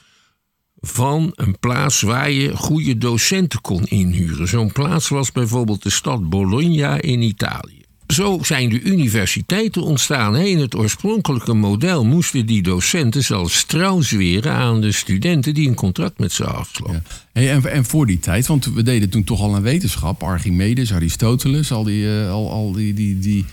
van 0.80 1.32
een 1.36 1.60
plaats 1.60 2.02
waar 2.02 2.32
je 2.32 2.56
goede 2.56 2.98
docenten 2.98 3.62
kon 3.62 3.86
inhuren. 3.86 4.48
Zo'n 4.48 4.72
plaats 4.72 5.08
was 5.08 5.32
bijvoorbeeld 5.32 5.84
de 5.84 5.90
stad 5.90 6.30
Bologna 6.30 7.02
in 7.02 7.22
Italië. 7.22 7.77
Zo 8.08 8.40
zijn 8.42 8.70
de 8.70 8.82
universiteiten 8.82 9.82
ontstaan. 9.82 10.36
In 10.36 10.60
het 10.60 10.76
oorspronkelijke 10.76 11.54
model 11.54 12.06
moesten 12.06 12.46
die 12.46 12.62
docenten 12.62 13.24
zelfs 13.24 13.64
trouw 13.64 14.02
zweren 14.02 14.52
aan 14.52 14.82
de 14.82 14.92
studenten 14.92 15.54
die 15.54 15.68
een 15.68 15.76
contract 15.76 16.20
met 16.20 16.32
ze 16.32 16.46
afsloten. 16.46 17.04
Hey, 17.34 17.52
en, 17.52 17.72
en, 17.72 17.86
voor 17.86 18.06
die 18.06 18.20
tijd, 18.20 18.48
want 18.48 18.66
we 18.74 18.84
deden 18.84 19.10
toen 19.10 19.24
toch 19.24 19.42
al 19.42 19.56
een 19.56 19.62
wetenschap, 19.62 20.24
Archimedes, 20.24 20.94
Aristoteles, 20.94 21.72
al 21.72 21.84
die, 21.84 22.04
uh, 22.04 22.32
al, 22.32 22.52
al 22.52 22.72
die, 22.72 22.94
die, 22.94 23.20
die 23.20 23.46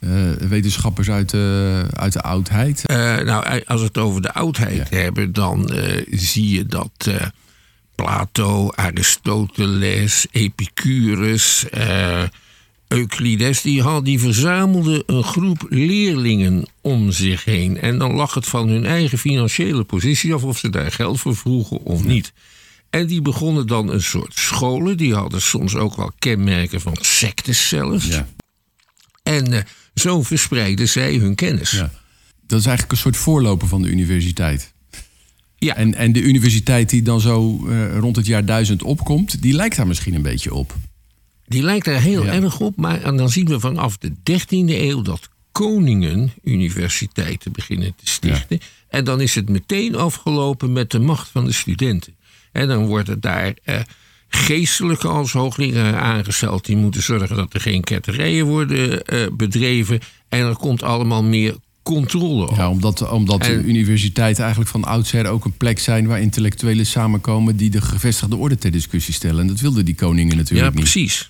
uh, 0.00 0.30
wetenschappers 0.48 1.10
uit 1.10 1.30
de, 1.30 1.86
uit 1.92 2.12
de 2.12 2.22
oudheid. 2.22 2.82
Uh, 2.86 2.96
nou, 3.18 3.62
als 3.66 3.80
we 3.80 3.86
het 3.86 3.98
over 3.98 4.22
de 4.22 4.32
oudheid 4.32 4.88
ja. 4.90 4.96
hebben, 4.96 5.32
dan 5.32 5.70
zie 6.10 6.50
je 6.50 6.66
dat 6.66 7.10
Plato, 7.94 8.70
Aristoteles, 8.74 10.26
Epicurus. 10.30 11.64
Euclides 12.94 13.62
die, 13.62 13.82
had, 13.82 14.04
die 14.04 14.18
verzamelde 14.18 15.02
een 15.06 15.24
groep 15.24 15.66
leerlingen 15.68 16.66
om 16.80 17.12
zich 17.12 17.44
heen. 17.44 17.80
En 17.80 17.98
dan 17.98 18.12
lag 18.12 18.34
het 18.34 18.46
van 18.46 18.68
hun 18.68 18.86
eigen 18.86 19.18
financiële 19.18 19.84
positie 19.84 20.34
af 20.34 20.42
of 20.42 20.58
ze 20.58 20.70
daar 20.70 20.92
geld 20.92 21.20
voor 21.20 21.36
vroegen 21.36 21.82
of 21.82 22.04
niet. 22.04 22.32
En 22.90 23.06
die 23.06 23.22
begonnen 23.22 23.66
dan 23.66 23.90
een 23.90 24.02
soort 24.02 24.34
scholen. 24.34 24.96
Die 24.96 25.14
hadden 25.14 25.42
soms 25.42 25.74
ook 25.74 25.96
wel 25.96 26.12
kenmerken 26.18 26.80
van 26.80 26.96
sectes 27.00 27.68
zelfs. 27.68 28.06
Ja. 28.06 28.28
En 29.22 29.52
uh, 29.52 29.60
zo 29.94 30.22
verspreidden 30.22 30.88
zij 30.88 31.14
hun 31.14 31.34
kennis. 31.34 31.70
Ja. 31.70 31.90
Dat 32.46 32.58
is 32.58 32.66
eigenlijk 32.66 32.92
een 32.92 33.02
soort 33.02 33.16
voorloper 33.16 33.68
van 33.68 33.82
de 33.82 33.88
universiteit. 33.88 34.72
Ja. 35.58 35.76
En, 35.76 35.94
en 35.94 36.12
de 36.12 36.20
universiteit 36.20 36.90
die 36.90 37.02
dan 37.02 37.20
zo 37.20 37.64
uh, 37.66 37.98
rond 37.98 38.16
het 38.16 38.26
jaar 38.26 38.44
1000 38.44 38.82
opkomt, 38.82 39.42
die 39.42 39.52
lijkt 39.52 39.76
daar 39.76 39.86
misschien 39.86 40.14
een 40.14 40.22
beetje 40.22 40.54
op. 40.54 40.74
Die 41.46 41.62
lijkt 41.62 41.86
er 41.86 42.00
heel 42.00 42.26
erg 42.26 42.60
op, 42.60 42.76
maar 42.76 43.16
dan 43.16 43.28
zien 43.28 43.46
we 43.46 43.60
vanaf 43.60 43.98
de 43.98 44.10
13e 44.10 44.46
eeuw 44.48 45.02
dat 45.02 45.28
koningen 45.52 46.32
universiteiten 46.42 47.52
beginnen 47.52 47.94
te 47.96 48.06
stichten. 48.06 48.60
En 48.88 49.04
dan 49.04 49.20
is 49.20 49.34
het 49.34 49.48
meteen 49.48 49.96
afgelopen 49.96 50.72
met 50.72 50.90
de 50.90 50.98
macht 50.98 51.28
van 51.28 51.44
de 51.44 51.52
studenten. 51.52 52.16
En 52.52 52.68
dan 52.68 52.86
worden 52.86 53.20
daar 53.20 53.54
eh, 53.64 53.80
geestelijke 54.28 55.08
als 55.08 55.32
hoogleraar 55.32 55.96
aangesteld. 55.96 56.64
Die 56.64 56.76
moeten 56.76 57.02
zorgen 57.02 57.36
dat 57.36 57.54
er 57.54 57.60
geen 57.60 57.84
ketterijen 57.84 58.46
worden 58.46 59.04
eh, 59.04 59.26
bedreven. 59.32 60.00
En 60.28 60.40
er 60.40 60.56
komt 60.56 60.82
allemaal 60.82 61.22
meer 61.22 61.56
controle 61.84 62.48
op. 62.48 62.56
Ja, 62.56 62.70
omdat, 62.70 63.10
omdat 63.10 63.42
de 63.42 63.62
universiteiten 63.64 64.42
eigenlijk 64.42 64.70
van 64.70 64.84
oudsher 64.84 65.26
ook 65.26 65.44
een 65.44 65.56
plek 65.56 65.78
zijn 65.78 66.06
waar 66.06 66.20
intellectuelen 66.20 66.86
samenkomen 66.86 67.56
die 67.56 67.70
de 67.70 67.80
gevestigde 67.80 68.36
orde 68.36 68.58
ter 68.58 68.70
discussie 68.70 69.14
stellen. 69.14 69.40
En 69.40 69.46
dat 69.46 69.60
wilden 69.60 69.84
die 69.84 69.94
koningen 69.94 70.36
natuurlijk 70.36 70.74
niet. 70.74 70.84
Ja, 70.84 70.90
precies. 70.90 71.28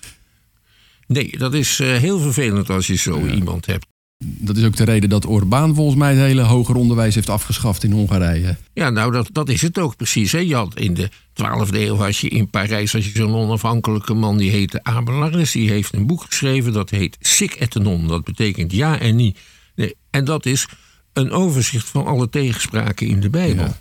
Nee, 1.07 1.37
dat 1.37 1.53
is 1.53 1.79
uh, 1.79 1.97
heel 1.97 2.19
vervelend 2.19 2.69
als 2.69 2.87
je 2.87 2.95
zo 2.95 3.27
iemand 3.27 3.65
hebt. 3.65 3.85
Dat 4.17 4.57
is 4.57 4.63
ook 4.63 4.75
de 4.75 4.83
reden 4.83 5.09
dat 5.09 5.25
Orbán 5.25 5.75
volgens 5.75 5.97
mij 5.97 6.09
het 6.09 6.19
hele 6.19 6.41
hoger 6.41 6.75
onderwijs 6.75 7.15
heeft 7.15 7.29
afgeschaft 7.29 7.83
in 7.83 7.91
Hongarije. 7.91 8.57
Ja, 8.73 8.89
nou 8.89 9.11
dat, 9.11 9.29
dat 9.31 9.49
is 9.49 9.61
het 9.61 9.77
ook 9.77 9.95
precies. 9.95 10.31
Hè. 10.31 10.37
Je 10.37 10.55
had 10.55 10.79
in 10.79 10.93
de 10.93 11.09
12e 11.09 11.75
eeuw 11.75 11.95
had 11.95 12.17
je 12.17 12.29
in 12.29 12.49
Parijs 12.49 12.91
had 12.91 13.05
je 13.05 13.11
zo'n 13.13 13.35
onafhankelijke 13.35 14.13
man 14.13 14.37
die 14.37 14.51
heette 14.51 14.83
Abelaris. 14.83 15.51
Die 15.51 15.69
heeft 15.69 15.93
een 15.93 16.07
boek 16.07 16.21
geschreven 16.21 16.73
dat 16.73 16.89
heet 16.89 17.17
Sic 17.19 17.53
et 17.53 17.73
non. 17.73 18.07
Dat 18.07 18.23
betekent 18.23 18.71
ja 18.71 18.99
en 18.99 19.15
niet. 19.15 19.37
Nee, 19.75 19.95
en 20.09 20.25
dat 20.25 20.45
is 20.45 20.67
een 21.13 21.31
overzicht 21.31 21.87
van 21.87 22.05
alle 22.05 22.29
tegenspraken 22.29 23.07
in 23.07 23.19
de 23.19 23.29
Bijbel. 23.29 23.75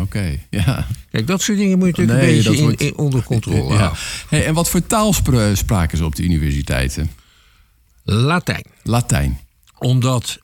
Oké, 0.00 0.38
ja. 0.50 0.86
Kijk, 1.10 1.26
dat 1.26 1.42
soort 1.42 1.58
dingen 1.58 1.78
moet 1.78 1.96
je 1.96 2.04
natuurlijk 2.04 2.46
een 2.46 2.52
beetje 2.52 2.84
in, 2.84 2.92
in, 2.92 2.98
onder 2.98 3.22
controle 3.22 3.72
ja. 3.72 3.78
houden. 3.78 3.98
Hey, 4.28 4.46
en 4.46 4.54
wat 4.54 4.70
voor 4.70 4.86
taal 4.86 5.12
spraken 5.52 5.98
ze 5.98 6.04
op 6.04 6.14
de 6.14 6.22
universiteiten? 6.22 7.10
Latijn. 8.04 8.64
Latijn. 8.82 9.40
Omdat, 9.78 10.38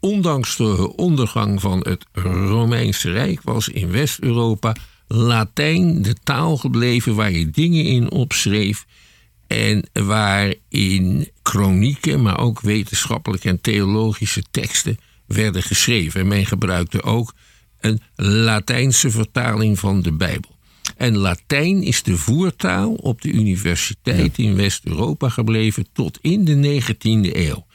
ondanks 0.00 0.56
de 0.56 0.96
ondergang 0.96 1.60
van 1.60 1.78
het 1.78 2.04
Romeinse 2.12 3.10
Rijk, 3.10 3.40
was 3.42 3.68
in 3.68 3.90
West-Europa 3.90 4.76
Latijn 5.06 6.02
de 6.02 6.14
taal 6.22 6.56
gebleven 6.56 7.14
waar 7.14 7.32
je 7.32 7.50
dingen 7.50 7.84
in 7.84 8.10
opschreef. 8.10 8.84
En 9.46 9.88
waarin 9.92 11.28
chronieken, 11.54 12.22
maar 12.22 12.38
ook 12.38 12.60
wetenschappelijke 12.60 13.48
en 13.48 13.60
theologische 13.60 14.42
teksten 14.50 14.98
werden 15.26 15.62
geschreven. 15.62 16.20
En 16.20 16.26
men 16.26 16.46
gebruikte 16.46 17.02
ook 17.02 17.34
een 17.80 18.00
Latijnse 18.16 19.10
vertaling 19.10 19.78
van 19.78 20.02
de 20.02 20.12
Bijbel. 20.12 20.50
En 20.96 21.16
Latijn 21.16 21.82
is 21.82 22.02
de 22.02 22.16
voertaal 22.16 22.92
op 22.92 23.22
de 23.22 23.32
universiteit 23.32 24.38
in 24.38 24.56
West-Europa 24.56 25.28
gebleven 25.28 25.86
tot 25.92 26.18
in 26.20 26.44
de 26.44 26.82
19e 26.82 27.36
eeuw. 27.36 27.66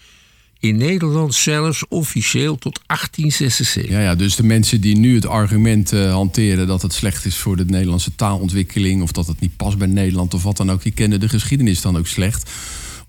In 0.59 0.77
Nederland 0.77 1.33
zelfs 1.33 1.87
officieel 1.87 2.57
tot 2.57 2.79
1876. 2.85 3.89
Ja, 3.89 4.01
ja 4.01 4.15
dus 4.15 4.35
de 4.35 4.43
mensen 4.43 4.81
die 4.81 4.97
nu 4.97 5.15
het 5.15 5.25
argument 5.25 5.93
uh, 5.93 6.13
hanteren 6.13 6.67
dat 6.67 6.81
het 6.81 6.93
slecht 6.93 7.25
is 7.25 7.35
voor 7.35 7.57
de 7.57 7.65
Nederlandse 7.65 8.15
taalontwikkeling. 8.15 9.01
of 9.01 9.11
dat 9.11 9.27
het 9.27 9.39
niet 9.39 9.55
past 9.55 9.77
bij 9.77 9.87
Nederland 9.87 10.33
of 10.33 10.43
wat 10.43 10.57
dan 10.57 10.71
ook, 10.71 10.83
die 10.83 10.91
kennen 10.91 11.19
de 11.19 11.29
geschiedenis 11.29 11.81
dan 11.81 11.97
ook 11.97 12.07
slecht. 12.07 12.51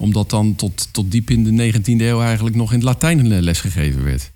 Omdat 0.00 0.30
dan 0.30 0.54
tot, 0.54 0.88
tot 0.92 1.11
diep 1.11 1.30
in 1.30 1.57
de 1.57 1.73
19e 1.73 1.83
eeuw 1.85 2.21
eigenlijk 2.23 2.57
nog 2.57 2.71
in 2.71 2.76
het 2.76 2.85
Latijn 2.85 3.42
lesgegeven 3.42 4.04
werd. 4.04 4.33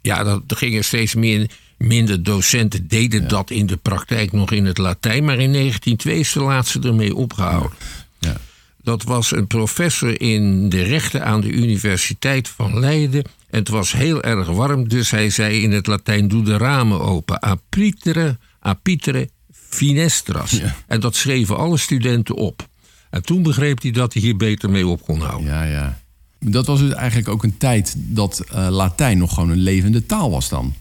Ja, 0.00 0.24
dat, 0.24 0.42
er 0.46 0.56
gingen 0.56 0.84
steeds 0.84 1.14
meer 1.14 1.50
Minder 1.82 2.22
docenten 2.22 2.88
deden 2.88 3.28
dat 3.28 3.50
in 3.50 3.66
de 3.66 3.76
praktijk 3.76 4.32
nog 4.32 4.50
in 4.50 4.64
het 4.64 4.78
Latijn, 4.78 5.24
maar 5.24 5.38
in 5.38 5.52
1902 5.52 6.18
is 6.18 6.32
de 6.32 6.40
laatste 6.40 6.80
ermee 6.80 7.14
opgehouden. 7.14 7.78
Ja. 8.18 8.36
Dat 8.82 9.02
was 9.02 9.32
een 9.32 9.46
professor 9.46 10.20
in 10.20 10.68
de 10.68 10.82
rechten 10.82 11.24
aan 11.24 11.40
de 11.40 11.50
Universiteit 11.50 12.48
van 12.48 12.78
Leiden. 12.78 13.24
En 13.50 13.58
het 13.58 13.68
was 13.68 13.92
heel 13.92 14.22
erg 14.22 14.48
warm, 14.48 14.88
dus 14.88 15.10
hij 15.10 15.30
zei 15.30 15.62
in 15.62 15.72
het 15.72 15.86
Latijn: 15.86 16.28
Doe 16.28 16.44
de 16.44 16.56
ramen 16.56 17.00
open. 17.00 17.42
Apitere, 17.42 18.38
apitere 18.60 19.28
finestras. 19.52 20.60
En 20.86 21.00
dat 21.00 21.16
schreven 21.16 21.56
alle 21.56 21.78
studenten 21.78 22.34
op. 22.34 22.68
En 23.12 23.22
toen 23.22 23.42
begreep 23.42 23.82
hij 23.82 23.90
dat 23.90 24.12
hij 24.12 24.22
hier 24.22 24.36
beter 24.36 24.70
mee 24.70 24.86
op 24.86 25.02
kon 25.02 25.20
houden. 25.20 25.46
Ja, 25.46 25.64
ja. 25.64 26.00
Dat 26.38 26.66
was 26.66 26.80
dus 26.80 26.92
eigenlijk 26.92 27.28
ook 27.28 27.42
een 27.42 27.56
tijd 27.56 27.94
dat 27.96 28.44
uh, 28.54 28.68
Latijn 28.70 29.18
nog 29.18 29.34
gewoon 29.34 29.50
een 29.50 29.62
levende 29.62 30.06
taal 30.06 30.30
was 30.30 30.48
dan. 30.48 30.74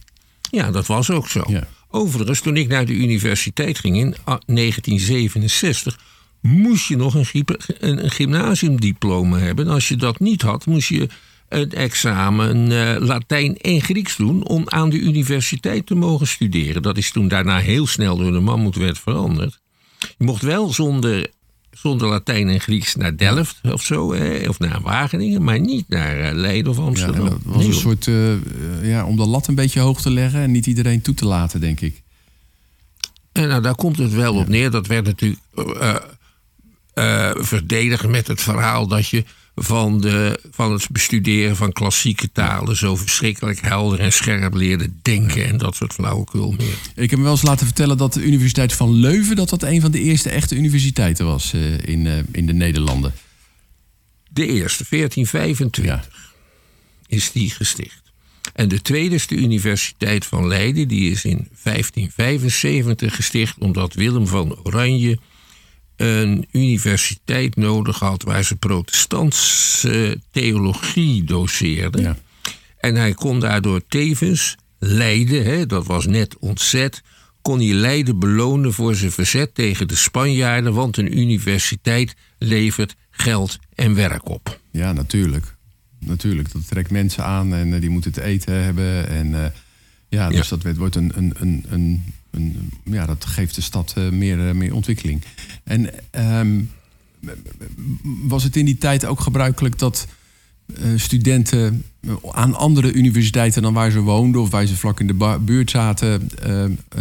Ja, 0.52 0.72
dat 0.72 0.88
was 0.88 1.10
ook 1.10 1.28
zo. 1.28 1.44
Overigens, 1.90 2.42
toen 2.42 2.58
ik 2.58 2.68
naar 2.68 2.86
de 2.86 2.94
universiteit 2.94 3.80
ging 3.80 3.98
in 3.98 4.16
1967, 4.26 6.00
moest 6.42 6.88
je 6.88 6.96
nog 6.96 7.14
een, 7.14 7.46
een, 7.80 8.12
gymnasiumdiploma 8.12 9.38
hebben. 9.38 9.68
Als 9.68 9.88
je 9.88 9.96
dat 9.96 10.20
niet 10.20 10.42
had, 10.42 10.66
moest 10.66 10.90
je 10.90 11.10
het 11.50 11.74
examen 11.74 12.72
uh, 12.72 12.96
Latijn 13.00 13.58
en 13.58 13.82
Grieks 13.82 14.16
doen 14.16 14.48
om 14.48 14.64
aan 14.70 14.90
de 14.90 14.98
universiteit 14.98 15.86
te 15.86 15.96
mogen 15.96 16.28
studeren. 16.28 16.82
Dat 16.82 16.98
is 16.98 17.12
toen 17.12 17.28
daarna 17.28 17.58
heel 17.58 17.88
snel 17.88 18.18
door 18.18 18.32
de 18.32 18.40
mammoetwet 18.40 19.00
veranderd. 19.00 19.60
Je 20.00 20.26
mocht 20.26 20.42
wel 20.42 20.74
zonder 20.74 21.30
zonder 21.72 22.08
Latijn 22.08 22.50
en 22.50 22.60
Grieks 22.60 22.96
naar 22.96 23.18
Delft 23.18 23.60
of 23.64 23.82
zo, 23.82 24.16
of 24.48 24.60
naar 24.60 24.82
Wageningen, 24.82 25.44
maar 25.44 25.60
niet 25.60 25.90
naar 25.90 26.20
eh, 26.20 26.34
Leiden 26.34 26.72
of 26.72 26.80
Amsterdam. 26.80 27.24
Ja, 27.24 27.30
dat 27.30 27.40
was 27.44 27.66
een 27.66 27.74
soort, 27.74 28.06
uh, 28.06 28.34
ja, 28.84 29.06
om 29.06 29.16
de 29.16 29.28
lat 29.28 29.48
een 29.48 29.56
beetje 29.56 29.80
hoog 29.80 30.02
te 30.02 30.12
leggen 30.12 30.40
en 30.40 30.52
niet 30.52 30.66
iedereen 30.66 31.02
toe 31.02 31.14
te 31.14 31.26
laten, 31.26 31.60
denk 31.60 31.82
ik. 31.82 32.02
En 33.32 33.48
nou, 33.48 33.62
daar 33.62 33.76
komt 33.76 33.98
het 33.98 34.14
wel 34.14 34.36
op 34.36 34.48
neer. 34.48 34.72
Dat 34.72 34.88
werd 34.88 35.06
natuurlijk 35.06 35.42
uh, 36.96 37.32
verdedigd 37.34 38.08
met 38.08 38.28
het 38.28 38.42
verhaal 38.42 38.88
dat 38.88 39.08
je 39.08 39.24
van, 39.64 40.02
de, 40.02 40.40
van 40.52 40.72
het 40.72 40.90
bestuderen 40.92 41.56
van 41.56 41.72
klassieke 41.72 42.32
talen 42.32 42.76
zo 42.76 42.96
verschrikkelijk 42.96 43.62
helder 43.62 44.00
en 44.00 44.14
scherp 44.14 44.54
leerde 44.54 44.90
denken 45.02 45.46
en 45.46 45.58
dat 45.58 45.76
soort 45.76 45.94
flauwekul 45.94 46.52
meer. 46.52 46.76
Ik 46.96 47.10
heb 47.10 47.20
me 47.20 47.24
wel 47.24 47.34
eens 47.34 47.42
laten 47.42 47.66
vertellen 47.66 47.98
dat 47.98 48.14
de 48.14 48.24
Universiteit 48.24 48.74
van 48.74 48.94
Leuven 48.94 49.36
dat 49.36 49.50
dat 49.50 49.64
een 49.64 49.82
van 49.82 49.92
de 49.92 50.00
eerste 50.00 50.30
echte 50.30 50.56
universiteiten 50.56 51.26
was 51.26 51.54
uh, 51.54 51.78
in, 51.78 52.06
uh, 52.06 52.18
in 52.32 52.46
de 52.46 52.54
Nederlanden. 52.54 53.14
De 54.30 54.46
eerste, 54.46 54.86
1425, 54.90 56.10
is 57.08 57.32
die 57.32 57.50
gesticht. 57.50 58.02
En 58.54 58.68
de 58.68 58.82
tweede 58.82 59.16
is 59.16 59.28
de 59.28 59.36
Universiteit 59.36 60.26
van 60.26 60.48
Leiden, 60.48 60.88
die 60.88 61.12
is 61.12 61.26
in 61.26 61.48
1575 61.64 63.16
gesticht 63.16 63.58
omdat 63.60 63.94
Willem 63.94 64.28
van 64.28 64.60
Oranje 64.64 65.20
een 66.02 66.48
universiteit 66.52 67.56
nodig 67.56 68.00
had 68.00 68.24
waar 68.24 68.44
ze 68.44 68.56
protestantse 68.56 70.22
theologie 70.32 71.24
doseerden. 71.24 72.02
Ja. 72.02 72.18
En 72.78 72.96
hij 72.96 73.14
kon 73.14 73.40
daardoor 73.40 73.82
tevens 73.88 74.56
Leiden, 74.80 75.44
hè, 75.44 75.66
dat 75.66 75.86
was 75.86 76.06
net 76.06 76.38
ontzet, 76.38 77.02
kon 77.42 77.60
hij 77.60 77.74
Leiden 77.74 78.20
belonen 78.20 78.74
voor 78.74 78.96
zijn 78.96 79.12
verzet 79.12 79.56
tegen 79.56 79.88
de 79.88 79.96
Spanjaarden, 79.96 80.74
want 80.74 80.98
een 80.98 81.18
universiteit 81.18 82.16
levert 82.38 82.96
geld 83.12 83.60
en 83.76 83.96
werk 83.96 84.30
op. 84.30 84.60
Ja, 84.72 84.94
natuurlijk. 84.94 85.56
natuurlijk. 86.00 86.52
Dat 86.52 86.68
trekt 86.68 86.92
mensen 86.92 87.24
aan 87.24 87.54
en 87.54 87.80
die 87.80 87.90
moeten 87.90 88.12
het 88.12 88.24
eten 88.24 88.64
hebben. 88.64 89.08
En 89.08 89.54
ja, 90.10 90.30
dus 90.30 90.48
dat 90.48 90.64
wordt 90.76 90.96
een, 90.96 91.12
een, 91.16 91.34
een, 91.40 91.66
een, 91.70 92.04
ja, 92.84 93.06
dat 93.06 93.26
geeft 93.26 93.56
de 93.56 93.62
stad 93.62 93.96
meer, 94.12 94.56
meer 94.56 94.74
ontwikkeling. 94.74 95.24
En 95.64 95.90
um, 96.44 96.72
was 98.04 98.44
het 98.44 98.56
in 98.56 98.66
die 98.66 98.78
tijd 98.78 99.06
ook 99.06 99.20
gebruikelijk 99.20 99.80
dat 99.80 100.08
studenten 100.96 101.84
aan 102.32 102.56
andere 102.56 102.94
universiteiten 102.94 103.62
dan 103.62 103.74
waar 103.74 103.92
ze 103.92 104.00
woonden 104.00 104.42
of 104.42 104.50
waar 104.50 104.66
ze 104.66 104.78
vlak 104.78 105.00
in 105.00 105.08
de 105.08 105.40
buurt 105.42 105.70
zaten 105.70 106.30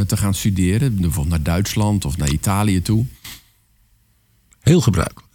te 0.07 0.17
gaan 0.17 0.35
studeren? 0.35 0.95
Bijvoorbeeld 0.97 1.29
naar 1.29 1.43
Duitsland 1.43 2.05
of 2.05 2.17
naar 2.17 2.31
Italië 2.31 2.83
toe? 2.83 3.07
Heel 4.61 4.81
gebruikelijk. 4.81 5.29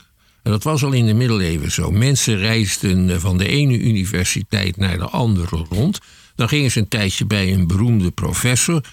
En 0.44 0.52
dat 0.52 0.64
was 0.64 0.84
al 0.84 0.92
in 0.92 1.06
de 1.06 1.14
middeleeuwen 1.14 1.72
zo. 1.72 1.92
Mensen 1.92 2.38
reisden 2.38 3.22
van 3.22 3.38
de 3.38 3.48
ene 3.48 3.80
universiteit 3.80 4.78
naar 4.78 4.98
de 4.98 5.10
andere 5.10 5.66
rond. 5.70 6.00
Dan 6.36 6.48
gingen 6.48 6.72
ze 6.72 6.80
een 6.80 6.88
tijdje 6.88 7.25
bij 7.25 7.54
een 7.54 7.68
beroemde 7.68 8.12
professor 8.12 8.84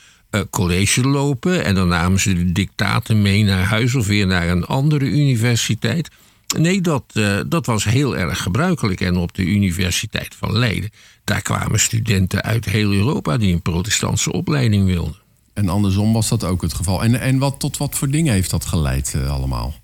college 0.51 1.09
lopen. 1.09 1.65
En 1.65 1.75
dan 1.75 1.89
namen 1.89 2.21
ze 2.21 2.35
de 2.35 2.53
dictaten 2.53 3.23
mee 3.23 3.45
naar 3.45 3.65
huis 3.65 3.95
of 3.95 4.07
weer 4.07 4.27
naar 4.27 4.49
een 4.49 4.65
andere 4.65 5.05
universiteit. 5.05 6.11
Nee, 6.59 6.81
dat, 6.81 7.05
uh, 7.13 7.41
dat 7.47 7.67
was 7.67 7.85
heel 7.85 8.17
erg 8.17 8.43
gebruikelijk. 8.43 9.01
En 9.01 9.17
op 9.17 9.35
de 9.35 9.45
Universiteit 9.45 10.35
van 10.35 10.59
Leiden, 10.59 10.91
daar 11.25 11.43
kwamen 11.43 11.81
studenten 11.81 12.43
uit 12.43 12.65
heel 12.65 12.93
Europa 12.93 13.37
die 13.37 13.53
een 13.53 13.63
protestantse 13.63 14.33
opleiding 14.33 14.87
wilden. 14.87 15.17
En 15.53 15.69
andersom 15.69 16.13
was 16.13 16.29
dat 16.29 16.45
ook 16.45 16.63
het 16.63 16.75
geval. 16.75 17.03
En, 17.03 17.21
en 17.21 17.39
wat, 17.39 17.61
tot 17.61 17.77
wat 17.77 17.95
voor 17.99 18.11
dingen 18.11 18.33
heeft 18.33 18.51
dat 18.51 18.65
geleid 18.65 19.13
uh, 19.17 19.31
allemaal? 19.31 19.75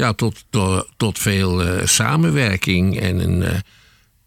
ja, 0.00 0.12
tot, 0.12 0.44
tot, 0.50 0.88
tot 0.96 1.18
veel 1.18 1.66
uh, 1.66 1.86
samenwerking 1.86 3.00
en 3.00 3.18
een, 3.18 3.62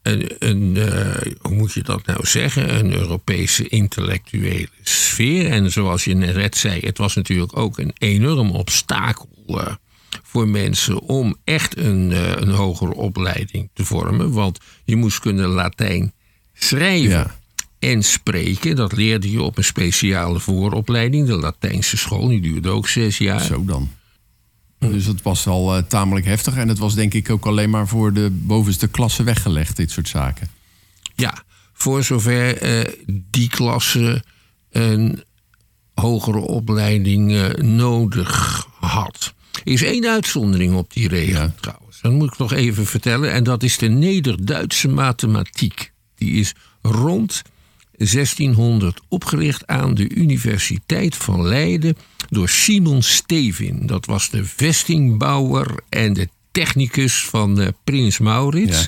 een, 0.03 0.31
een 0.39 0.75
uh, 0.75 1.15
hoe 1.41 1.55
moet 1.55 1.73
je 1.73 1.83
dat 1.83 2.05
nou 2.05 2.25
zeggen, 2.25 2.75
een 2.75 2.93
Europese 2.93 3.67
intellectuele 3.67 4.69
sfeer. 4.81 5.49
En 5.49 5.71
zoals 5.71 6.03
je 6.03 6.13
net 6.15 6.57
zei, 6.57 6.79
het 6.79 6.97
was 6.97 7.15
natuurlijk 7.15 7.57
ook 7.57 7.77
een 7.77 7.93
enorm 7.97 8.51
obstakel 8.51 9.29
voor 10.23 10.47
mensen 10.47 10.99
om 10.99 11.35
echt 11.43 11.77
een, 11.77 12.11
een 12.41 12.49
hogere 12.49 12.93
opleiding 12.93 13.69
te 13.73 13.85
vormen. 13.85 14.31
Want 14.31 14.59
je 14.85 14.95
moest 14.95 15.19
kunnen 15.19 15.47
Latijn 15.47 16.13
schrijven. 16.53 17.09
Ja. 17.09 17.35
En 17.79 18.03
spreken, 18.03 18.75
dat 18.75 18.93
leerde 18.93 19.31
je 19.31 19.41
op 19.41 19.57
een 19.57 19.63
speciale 19.63 20.39
vooropleiding, 20.39 21.27
de 21.27 21.37
Latijnse 21.37 21.97
school. 21.97 22.27
Die 22.27 22.41
duurde 22.41 22.69
ook 22.69 22.87
zes 22.87 23.17
jaar. 23.17 23.41
Zo 23.41 23.65
dan. 23.65 23.89
Dus 24.91 25.05
het 25.05 25.21
was 25.21 25.47
al 25.47 25.77
uh, 25.77 25.83
tamelijk 25.83 26.25
heftig. 26.25 26.55
En 26.55 26.67
het 26.67 26.77
was 26.77 26.95
denk 26.95 27.13
ik 27.13 27.29
ook 27.29 27.45
alleen 27.45 27.69
maar 27.69 27.87
voor 27.87 28.13
de 28.13 28.29
bovenste 28.31 28.87
klasse 28.87 29.23
weggelegd, 29.23 29.75
dit 29.75 29.91
soort 29.91 30.07
zaken. 30.07 30.47
Ja, 31.15 31.43
voor 31.73 32.03
zover 32.03 32.63
uh, 32.63 32.93
die 33.31 33.49
klasse 33.49 34.23
een 34.71 35.23
hogere 35.93 36.39
opleiding 36.39 37.31
uh, 37.31 37.49
nodig 37.53 38.65
had. 38.79 39.33
Er 39.63 39.71
is 39.71 39.83
één 39.83 40.07
uitzondering 40.07 40.75
op 40.75 40.93
die 40.93 41.07
regel 41.07 41.41
ja. 41.41 41.53
trouwens. 41.61 42.01
Dat 42.01 42.11
moet 42.11 42.31
ik 42.31 42.37
nog 42.37 42.53
even 42.53 42.85
vertellen. 42.85 43.31
En 43.31 43.43
dat 43.43 43.63
is 43.63 43.77
de 43.77 43.87
Neder-Duitse 43.87 44.87
mathematiek. 44.87 45.91
Die 46.15 46.31
is 46.31 46.53
rond 46.81 47.41
1600 47.97 48.99
opgericht 49.07 49.67
aan 49.67 49.93
de 49.93 50.09
Universiteit 50.09 51.15
van 51.15 51.47
Leiden 51.47 51.97
door 52.29 52.49
Simon 52.49 53.01
Stevin. 53.01 53.85
Dat 53.85 54.05
was 54.05 54.29
de 54.29 54.45
vestingbouwer 54.45 55.79
en 55.89 56.13
de 56.13 56.29
technicus 56.51 57.25
van 57.25 57.61
uh, 57.61 57.67
Prins 57.83 58.19
Maurits. 58.19 58.81
Ja. 58.81 58.87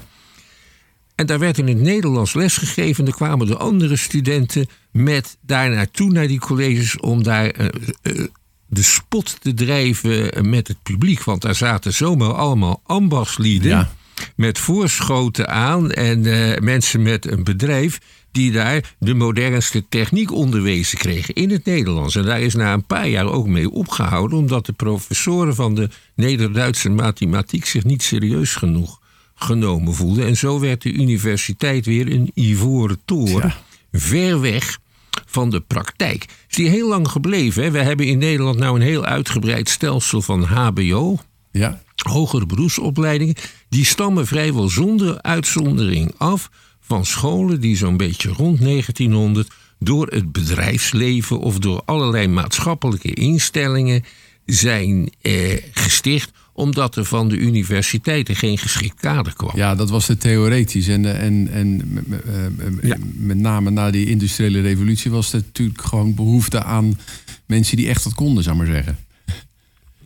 En 1.16 1.26
daar 1.26 1.40
werd 1.40 1.58
in 1.58 1.68
het 1.68 1.82
Nederlands 1.82 2.34
lesgegeven. 2.34 3.06
Er 3.06 3.14
kwamen 3.14 3.48
de 3.48 3.58
andere 3.58 3.96
studenten 3.96 4.68
met 4.92 5.38
daar 5.42 5.70
naartoe 5.70 6.12
naar 6.12 6.28
die 6.28 6.40
colleges 6.40 7.00
om 7.00 7.24
daar 7.24 7.60
uh, 7.60 7.68
uh, 8.04 8.26
de 8.68 8.84
spot 8.84 9.38
te 9.42 9.54
drijven 9.54 10.50
met 10.50 10.68
het 10.68 10.84
publiek. 10.84 11.24
Want 11.24 11.42
daar 11.42 11.56
zaten 11.56 11.94
zomaar 11.94 12.34
allemaal 12.34 12.82
ambachtslieden. 12.84 13.70
Ja. 13.70 13.92
Met 14.36 14.60
voorschoten 14.60 15.48
aan 15.48 15.92
en 15.92 16.22
mensen 16.64 17.02
met 17.02 17.32
een 17.32 17.44
bedrijf 17.44 18.00
die 18.36 18.52
daar 18.52 18.96
de 19.00 19.14
modernste 19.14 19.86
techniek 19.90 20.32
onderwezen 20.32 20.98
kregen 20.98 21.34
in 21.34 21.50
het 21.50 21.66
Nederlands. 21.66 22.16
En 22.16 22.24
daar 22.24 22.42
is 22.42 22.56
na 22.56 22.74
een 22.74 22.86
paar 22.86 23.08
jaar 23.08 23.32
ook 23.32 23.48
mee 23.48 23.70
opgehouden, 23.70 24.38
omdat 24.38 24.66
de 24.66 24.74
professoren 24.74 25.56
van 25.56 25.76
de 25.76 25.90
Neder-Duitse 26.16 26.90
mathematiek 26.90 27.66
zich 27.66 27.84
niet 27.84 28.04
serieus 28.04 28.56
genoeg 28.56 29.00
genomen 29.36 29.94
voelden. 29.94 30.26
En 30.26 30.38
zo 30.38 30.60
werd 30.60 30.82
de 30.82 30.92
universiteit 30.92 31.86
weer 31.86 32.12
een 32.12 32.32
ivoren 32.34 33.00
toren, 33.06 33.54
ja. 33.92 34.00
ver 34.00 34.42
weg 34.42 34.80
van 35.26 35.50
de 35.50 35.60
praktijk. 35.60 36.26
Is 36.50 36.56
die 36.56 36.70
heel 36.70 36.88
lang 36.88 37.08
gebleven. 37.08 37.64
Hè? 37.64 37.72
We 37.72 37.80
hebben 37.82 38.06
in 38.06 38.18
Nederland 38.18 38.58
nou 38.58 38.76
een 38.76 38.86
heel 38.86 39.06
uitgebreid 39.06 39.70
stelsel 39.70 40.22
van 40.22 40.44
HBO. 40.44 41.18
Ja. 41.52 41.82
Hogere 41.96 42.46
beroepsopleidingen. 42.46 43.36
Die 43.70 43.86
stammen 43.86 44.28
vrijwel 44.28 44.70
zonder 44.70 45.22
uitzondering 45.22 46.14
af 46.18 46.50
van 46.88 47.06
scholen 47.06 47.62
die 47.62 47.78
zo'n 47.78 47.98
beetje 47.98 48.30
rond 48.30 48.62
1900 48.62 49.50
door 49.80 50.08
het 50.08 50.32
bedrijfsleven 50.32 51.40
of 51.40 51.60
door 51.60 51.82
allerlei 51.86 52.28
maatschappelijke 52.28 53.14
instellingen 53.14 54.04
zijn 54.46 55.10
eh, 55.22 55.58
gesticht 55.72 56.32
omdat 56.54 56.96
er 56.96 57.06
van 57.06 57.30
de 57.30 57.38
universiteiten 57.38 58.36
geen 58.36 58.58
geschikt 58.58 59.00
kader 59.00 59.34
kwam. 59.34 59.52
Ja, 59.56 59.76
dat 59.76 59.90
was 59.90 60.06
de 60.06 60.18
theoretisch. 60.18 60.88
En, 60.88 61.06
eh, 61.06 61.26
en, 61.26 61.48
en 61.52 61.82
uh, 62.10 62.90
ja. 62.90 62.98
met 63.14 63.38
name 63.38 63.70
na 63.70 63.92
die 63.92 64.10
industriële 64.10 64.62
revolutie 64.62 65.12
was 65.12 65.34
er 65.34 65.42
natuurlijk 65.46 65.82
gewoon 65.82 66.16
behoefte 66.16 66.64
aan 66.64 67.00
mensen 67.46 67.78
die 67.78 67.88
echt 67.88 68.04
wat 68.04 68.14
konden, 68.14 68.44
zou 68.44 68.58
maar 68.58 68.66
zeggen. 68.66 68.98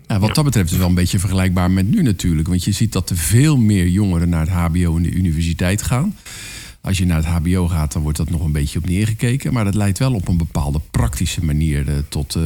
Ja, 0.08 0.20
wat 0.20 0.36
dat 0.36 0.44
betreft 0.44 0.66
is 0.66 0.72
het 0.72 0.80
wel 0.80 0.90
een 0.90 0.96
beetje 0.96 1.20
vergelijkbaar 1.20 1.72
met 1.72 1.88
nu 1.88 2.02
natuurlijk. 2.02 2.48
Want 2.48 2.64
je 2.64 2.72
ziet 2.72 2.92
dat 2.92 3.10
er 3.10 3.18
veel 3.18 3.58
meer 3.58 3.88
jongeren 3.88 4.30
naar 4.30 4.48
het 4.48 4.50
HBO 4.50 4.96
en 4.96 5.04
de 5.04 5.12
universiteit 5.12 5.82
gaan. 5.82 6.16
Als 6.82 6.98
je 6.98 7.06
naar 7.06 7.18
het 7.18 7.26
HBO 7.26 7.68
gaat, 7.68 7.94
dan 7.94 8.02
wordt 8.02 8.18
dat 8.18 8.30
nog 8.30 8.44
een 8.44 8.52
beetje 8.52 8.80
op 8.80 8.86
neergekeken. 8.86 9.54
Maar 9.54 9.66
dat 9.66 9.76
leidt 9.76 9.98
wel 9.98 10.14
op 10.14 10.28
een 10.28 10.38
bepaalde 10.38 10.82
praktische 10.92 11.46
manier 11.46 11.88
uh, 11.88 11.98
tot, 12.10 12.36
uh, 12.36 12.44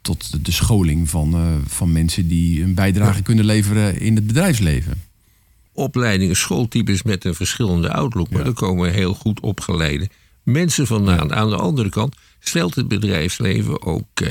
tot 0.00 0.44
de 0.44 0.52
scholing 0.52 1.10
van, 1.10 1.34
uh, 1.34 1.56
van 1.66 1.92
mensen 1.92 2.28
die 2.28 2.62
een 2.62 2.74
bijdrage 2.74 3.22
kunnen 3.22 3.44
leveren 3.44 4.00
in 4.00 4.14
het 4.14 4.26
bedrijfsleven. 4.26 5.02
Opleidingen, 5.72 6.36
schooltypes 6.36 7.02
met 7.02 7.24
een 7.24 7.34
verschillende 7.34 7.92
outlook, 7.92 8.30
maar 8.30 8.40
ja. 8.40 8.46
er 8.46 8.52
komen 8.52 8.92
heel 8.92 9.14
goed 9.14 9.40
opgeleide 9.40 10.08
mensen 10.42 10.86
vandaan. 10.86 11.28
Ja. 11.28 11.34
Aan 11.34 11.50
de 11.50 11.56
andere 11.56 11.88
kant 11.88 12.16
stelt 12.38 12.74
het 12.74 12.88
bedrijfsleven 12.88 13.82
ook 13.82 14.22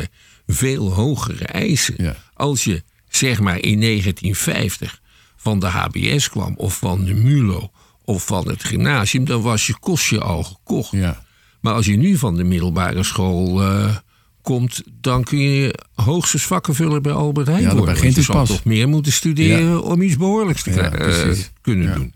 veel 0.47 0.93
hogere 0.93 1.45
eisen. 1.45 2.15
Als 2.33 2.63
je 2.63 2.83
zeg 3.07 3.39
maar 3.39 3.59
in 3.59 3.79
1950 3.79 5.01
van 5.35 5.59
de 5.59 5.65
HBS 5.65 6.29
kwam 6.29 6.53
of 6.55 6.77
van 6.77 7.05
de 7.05 7.13
MULO 7.13 7.71
of 8.05 8.25
van 8.25 8.47
het 8.47 8.63
gymnasium, 8.63 9.25
dan 9.25 9.41
was 9.41 9.67
je 9.67 9.75
kostje 9.79 10.19
al 10.19 10.43
gekocht. 10.43 10.91
Ja. 10.91 11.23
Maar 11.61 11.73
als 11.73 11.85
je 11.85 11.97
nu 11.97 12.17
van 12.17 12.35
de 12.35 12.43
middelbare 12.43 13.03
school 13.03 13.61
uh, 13.61 13.95
komt, 14.41 14.83
dan 15.01 15.23
kun 15.23 15.39
je 15.39 15.79
hoogstens 15.95 16.43
vakken 16.43 16.75
vullen 16.75 17.01
bij 17.01 17.11
Albert 17.11 17.47
Heijn. 17.47 17.61
Ja, 17.61 17.75
begint 17.75 18.15
je 18.15 18.21
zal 18.21 18.45
toch 18.45 18.63
meer 18.63 18.89
moeten 18.89 19.11
studeren 19.11 19.69
ja. 19.69 19.77
om 19.77 20.01
iets 20.01 20.17
behoorlijks 20.17 20.63
te 20.63 20.71
ja, 20.71 20.99
uh, 20.99 21.37
kunnen 21.61 21.95
doen. 21.95 22.11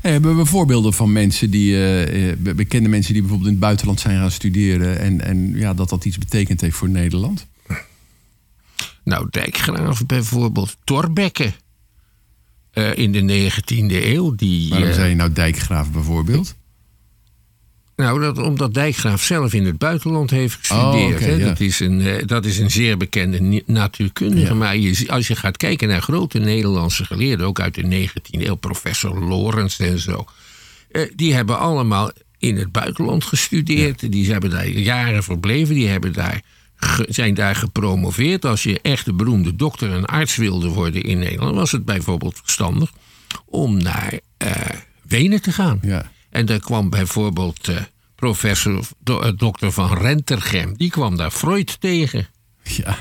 Hey, 0.00 0.12
hebben 0.12 0.36
we 0.36 0.44
voorbeelden 0.44 0.92
van 0.92 1.12
mensen 1.12 1.50
die, 1.50 1.72
uh, 1.72 2.54
bekende 2.54 2.88
mensen 2.88 3.12
die 3.12 3.22
bijvoorbeeld 3.22 3.50
in 3.50 3.56
het 3.56 3.64
buitenland 3.64 4.00
zijn 4.00 4.18
gaan 4.18 4.30
studeren 4.30 4.98
en, 4.98 5.20
en 5.20 5.52
ja, 5.54 5.74
dat 5.74 5.88
dat 5.88 6.04
iets 6.04 6.18
betekend 6.18 6.60
heeft 6.60 6.76
voor 6.76 6.88
Nederland? 6.88 7.46
Nou, 9.04 9.26
Dijkgraaf 9.30 10.06
bijvoorbeeld, 10.06 10.76
Torbekke. 10.84 11.52
Uh, 12.78 12.96
in 12.96 13.12
de 13.12 13.50
19e 13.50 14.04
eeuw. 14.04 14.34
Die, 14.34 14.68
Waarom 14.70 14.88
uh, 14.88 14.94
zei 14.94 15.08
je 15.08 15.14
nou 15.14 15.32
Dijkgraaf 15.32 15.92
bijvoorbeeld? 15.92 16.56
Nou, 17.96 18.20
dat, 18.20 18.38
omdat 18.38 18.74
Dijkgraaf 18.74 19.22
zelf 19.22 19.52
in 19.52 19.66
het 19.66 19.78
buitenland 19.78 20.30
heeft 20.30 20.56
gestudeerd. 20.58 21.20
Oh, 21.20 21.22
okay, 21.22 21.38
ja. 21.38 21.48
dat, 21.48 21.60
is 21.60 21.80
een, 21.80 22.00
uh, 22.00 22.14
dat 22.26 22.44
is 22.44 22.58
een 22.58 22.70
zeer 22.70 22.96
bekende 22.96 23.62
natuurkundige. 23.66 24.46
Ja. 24.46 24.54
Maar 24.54 24.76
je, 24.76 25.04
als 25.06 25.28
je 25.28 25.36
gaat 25.36 25.56
kijken 25.56 25.88
naar 25.88 26.02
grote 26.02 26.38
Nederlandse 26.38 27.04
geleerden, 27.04 27.46
ook 27.46 27.60
uit 27.60 27.74
de 27.74 28.08
19e 28.08 28.46
eeuw, 28.46 28.54
professor 28.54 29.24
Lorenz 29.24 29.80
en 29.80 29.98
zo. 29.98 30.24
die 31.14 31.34
hebben 31.34 31.58
allemaal 31.58 32.10
in 32.38 32.56
het 32.56 32.72
buitenland 32.72 33.24
gestudeerd. 33.24 34.00
Ja. 34.00 34.08
Die 34.08 34.32
hebben 34.32 34.50
daar 34.50 34.68
jaren 34.68 35.22
verbleven. 35.22 35.74
Die 35.74 35.88
hebben 35.88 36.12
daar 36.12 36.42
zijn 37.08 37.34
daar 37.34 37.56
gepromoveerd. 37.56 38.44
Als 38.44 38.62
je 38.62 38.80
echt 38.80 39.06
een 39.06 39.16
beroemde 39.16 39.56
dokter 39.56 39.92
en 39.92 40.04
arts 40.04 40.36
wilde 40.36 40.68
worden 40.68 41.02
in 41.02 41.18
Nederland, 41.18 41.54
was 41.54 41.72
het 41.72 41.84
bijvoorbeeld 41.84 42.40
verstandig 42.42 42.92
om 43.44 43.76
naar 43.82 44.20
uh, 44.44 44.50
Wenen 45.02 45.42
te 45.42 45.52
gaan. 45.52 45.78
Ja. 45.82 46.10
En 46.30 46.46
daar 46.46 46.60
kwam 46.60 46.90
bijvoorbeeld 46.90 47.68
uh, 47.68 47.76
professor 48.14 48.86
do, 48.98 49.34
dokter 49.34 49.72
van 49.72 49.98
Rentergem, 49.98 50.76
die 50.76 50.90
kwam 50.90 51.16
daar 51.16 51.30
Freud 51.30 51.80
tegen. 51.80 52.28
Ja. 52.62 52.98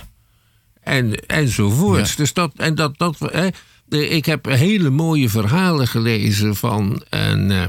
En, 0.82 1.28
enzovoorts. 1.28 2.10
Ja. 2.10 2.16
Dus 2.16 2.34
dat, 2.34 2.52
en 2.56 2.76
dat, 2.76 2.98
dat, 2.98 3.20
hè, 3.20 3.48
eh, 3.90 4.12
ik 4.12 4.26
heb 4.26 4.46
hele 4.46 4.90
mooie 4.90 5.30
verhalen 5.30 5.88
gelezen 5.88 6.56
van 6.56 7.04
een, 7.10 7.52
eh, 7.52 7.66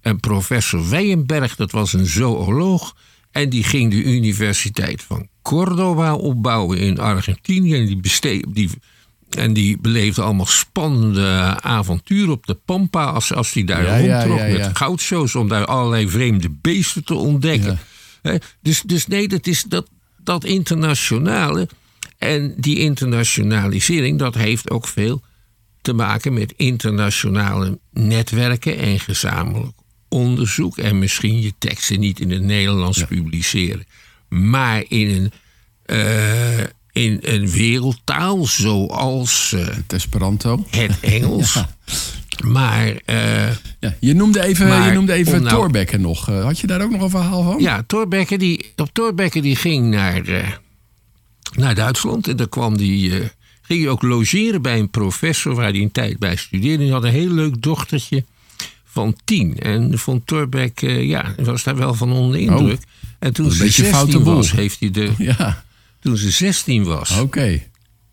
een 0.00 0.20
professor 0.20 0.88
Weyenberg. 0.88 1.56
Dat 1.56 1.70
was 1.70 1.92
een 1.92 2.06
zooloog. 2.06 2.96
En 3.30 3.48
die 3.48 3.64
ging 3.64 3.90
de 3.90 4.02
Universiteit 4.02 5.02
van 5.02 5.28
Córdoba 5.46 6.14
opbouwen 6.14 6.78
in 6.78 6.98
Argentinië. 6.98 7.74
En 7.74 7.86
die, 7.86 7.96
besteed, 7.96 8.46
die, 8.48 8.70
en 9.30 9.52
die 9.52 9.78
beleefde 9.80 10.22
allemaal 10.22 10.46
spannende 10.46 11.56
avonturen 11.60 12.32
op 12.32 12.46
de 12.46 12.54
Pampa. 12.64 13.04
Als, 13.04 13.32
als 13.32 13.52
hij 13.52 13.64
daar 13.64 13.82
Ja, 13.82 13.98
rondtrok 13.98 14.38
ja, 14.38 14.44
ja. 14.44 14.58
met 14.58 14.76
goudshows. 14.76 15.34
Om 15.34 15.48
daar 15.48 15.64
allerlei 15.64 16.08
vreemde 16.08 16.50
beesten 16.50 17.04
te 17.04 17.14
ontdekken. 17.14 17.78
Dus, 18.62 18.82
dus 18.82 19.06
nee, 19.06 19.28
dat 19.28 19.46
is 19.46 19.62
dat, 19.62 19.88
dat 20.22 20.44
internationale. 20.44 21.68
En 22.18 22.54
die 22.56 22.78
internationalisering, 22.78 24.18
dat 24.18 24.34
heeft 24.34 24.70
ook 24.70 24.88
veel 24.88 25.22
te 25.82 25.92
maken 25.92 26.32
met 26.32 26.54
internationale 26.56 27.78
netwerken 27.92 28.78
en 28.78 29.00
gezamenlijk 29.00 29.76
onderzoek. 30.08 30.78
En 30.78 30.98
misschien 30.98 31.40
je 31.40 31.52
teksten 31.58 32.00
niet 32.00 32.20
in 32.20 32.30
het 32.30 32.42
Nederlands 32.42 33.04
publiceren, 33.04 33.84
maar 34.28 34.84
in 34.88 35.08
een, 35.10 35.32
eh, 35.82 36.58
in 36.92 37.18
een 37.20 37.50
wereldtaal 37.50 38.46
zoals 38.46 39.52
eh, 39.52 39.66
Het 39.66 39.92
Esperanto. 39.92 40.66
het 40.70 41.00
Engels. 41.00 41.56
Maar 42.44 42.86
eh, 43.04 43.50
Ja, 43.80 43.96
je 44.00 44.14
noemde 44.14 44.42
even, 44.44 44.68
Maar 44.68 44.86
je 44.88 44.92
noemde 44.92 45.12
even 45.12 45.42
nou- 45.42 45.56
Thorbecke 45.56 45.96
nog. 45.98 46.26
Had 46.26 46.58
je 46.58 46.66
daar 46.66 46.82
ook 46.82 46.90
nog 46.90 47.00
een 47.00 47.10
verhaal 47.10 47.42
van? 47.42 47.60
Ja, 47.60 47.84
Thorbecke 47.86 48.36
die, 48.38 48.72
op 48.76 48.88
Thorbecke 48.92 49.40
die 49.40 49.56
ging 49.56 49.90
naar, 49.90 50.22
naar 51.54 51.74
Duitsland. 51.74 52.28
En 52.28 52.36
daar 52.36 52.48
kwam 52.48 52.76
die, 52.76 53.10
ging 53.62 53.80
hij 53.82 53.88
ook 53.88 54.02
logeren 54.02 54.62
bij 54.62 54.78
een 54.78 54.90
professor 54.90 55.54
waar 55.54 55.70
hij 55.70 55.80
een 55.80 55.92
tijd 55.92 56.18
bij 56.18 56.36
studeerde. 56.36 56.82
Die 56.84 56.92
had 56.92 57.04
een 57.04 57.10
heel 57.10 57.30
leuk 57.30 57.62
dochtertje 57.62 58.24
van 58.96 59.16
tien. 59.24 59.58
En 59.58 59.98
vond 59.98 60.26
Thorbecke, 60.26 60.86
eh, 60.86 61.08
ja, 61.08 61.34
was 61.42 61.62
daar 61.62 61.76
wel 61.76 61.94
van 61.94 62.12
onder 62.12 62.32
de 62.32 62.40
indruk. 62.44 62.80
en 63.18 63.32
toen 63.32 63.46
Oh, 63.46 63.52
ze 63.52 63.58
beetje 63.58 63.82
16 63.82 63.94
foute 63.94 64.18
boel. 64.18 64.34
was, 64.34 64.50
heeft 64.52 64.80
hij 64.80 64.90
de, 64.90 65.12
Ja, 65.38 65.64
toen 66.00 66.16
ze 66.16 66.30
16 66.30 66.84
was, 66.84 67.18
oké. 67.18 67.62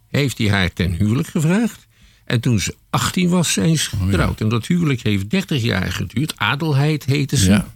heeft 0.08 0.38
hij 0.38 0.50
haar 0.50 0.74
ten 0.74 0.92
huwelijk 0.92 1.28
gevraagd. 1.28 1.88
En 2.26 2.40
toen 2.40 2.60
ze 2.60 2.76
18 2.90 3.30
was, 3.30 3.54
zijn 3.54 3.78
ze 3.78 3.90
Oh, 3.96 4.04
getrouwd. 4.06 4.42
En 4.42 4.50
dat 4.50 4.68
huwelijk 4.68 5.04
heeft 5.04 5.30
30 5.30 5.62
jaar 5.62 5.92
geduurd. 5.92 6.34
Adelheid 6.38 7.06
heette 7.06 7.38
ze. 7.38 7.50
Ja. 7.50 7.76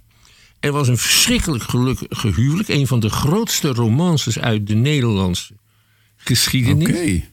Er 0.60 0.72
was 0.72 0.88
een 0.88 0.98
verschrikkelijk 0.98 1.64
gelukkig 1.64 2.22
huwelijk. 2.36 2.68
Een 2.70 2.88
van 2.88 3.00
de 3.00 3.10
grootste 3.10 3.68
romances 3.74 4.40
uit 4.40 4.68
de 4.68 4.76
Nederlandse 4.76 5.54
geschiedenis. 6.16 6.88
Oké. 6.90 7.24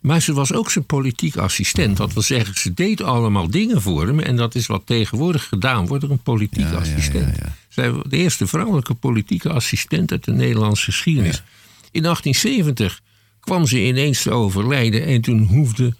Maar 0.00 0.22
ze 0.22 0.32
was 0.32 0.52
ook 0.52 0.70
zijn 0.70 0.84
politiek 0.86 1.36
assistent. 1.36 1.96
Dat 1.96 2.12
wil 2.12 2.22
zeggen, 2.22 2.54
ze 2.54 2.74
deed 2.74 3.02
allemaal 3.02 3.50
dingen 3.50 3.82
voor 3.82 4.06
hem. 4.06 4.20
En 4.20 4.36
dat 4.36 4.54
is 4.54 4.66
wat 4.66 4.82
tegenwoordig 4.84 5.48
gedaan 5.48 5.86
wordt 5.86 6.02
door 6.02 6.12
een 6.12 6.22
politiek 6.22 6.70
Ja, 6.70 6.72
assistent. 6.72 7.36
ja, 7.36 7.42
ja. 7.44 7.54
Zij 7.68 7.92
was 7.92 8.04
de 8.08 8.16
eerste 8.16 8.46
vrouwelijke 8.46 8.94
politieke 8.94 9.52
assistent 9.52 10.10
uit 10.12 10.24
de 10.24 10.32
Nederlandse 10.32 10.84
geschiedenis. 10.84 11.42
In 11.90 12.02
1870 12.02 13.00
kwam 13.40 13.66
ze 13.66 13.86
ineens 13.86 14.22
te 14.22 14.30
overlijden. 14.30 15.06
En 15.06 15.20
toen 15.20 15.42
hoefde 15.42 15.94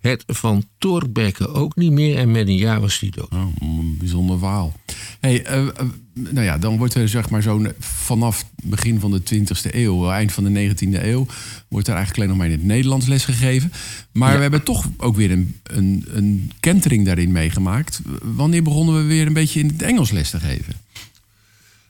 het 0.00 0.24
van 0.26 0.64
Thorbecke 0.78 1.48
ook 1.48 1.76
niet 1.76 1.92
meer. 1.92 2.16
En 2.16 2.30
met 2.30 2.48
een 2.48 2.56
jaar 2.56 2.80
was 2.80 3.00
hij 3.00 3.10
dood. 3.10 3.32
Oh, 3.32 3.46
een 3.60 3.96
bijzonder 3.98 4.38
verhaal. 4.38 4.74
Hey, 5.20 5.44
eh, 5.44 5.66
eh, 5.66 5.70
nou 6.16 6.44
ja, 6.44 6.58
dan 6.58 6.76
wordt 6.76 6.94
er 6.94 7.08
zeg 7.08 7.30
maar 7.30 7.42
zo'n 7.42 7.72
vanaf 7.78 8.44
begin 8.62 9.00
van 9.00 9.10
de 9.10 9.20
20e 9.34 9.74
eeuw, 9.74 10.10
eind 10.10 10.32
van 10.32 10.44
de 10.44 10.74
19e 10.74 11.04
eeuw, 11.04 11.26
wordt 11.68 11.88
er 11.88 11.94
eigenlijk 11.94 12.16
alleen 12.16 12.28
nog 12.28 12.36
maar 12.38 12.46
in 12.46 12.52
het 12.52 12.64
Nederlands 12.64 13.06
lesgegeven. 13.06 13.72
Maar 14.12 14.34
we 14.36 14.42
hebben 14.42 14.62
toch 14.62 14.88
ook 14.96 15.16
weer 15.16 15.30
een, 15.30 15.56
een, 15.62 16.04
een 16.08 16.52
kentering 16.60 17.04
daarin 17.04 17.32
meegemaakt. 17.32 18.00
Wanneer 18.22 18.62
begonnen 18.62 18.96
we 18.96 19.02
weer 19.02 19.26
een 19.26 19.32
beetje 19.32 19.60
in 19.60 19.66
het 19.66 19.82
Engels 19.82 20.10
les 20.10 20.30
te 20.30 20.40
geven? 20.40 20.74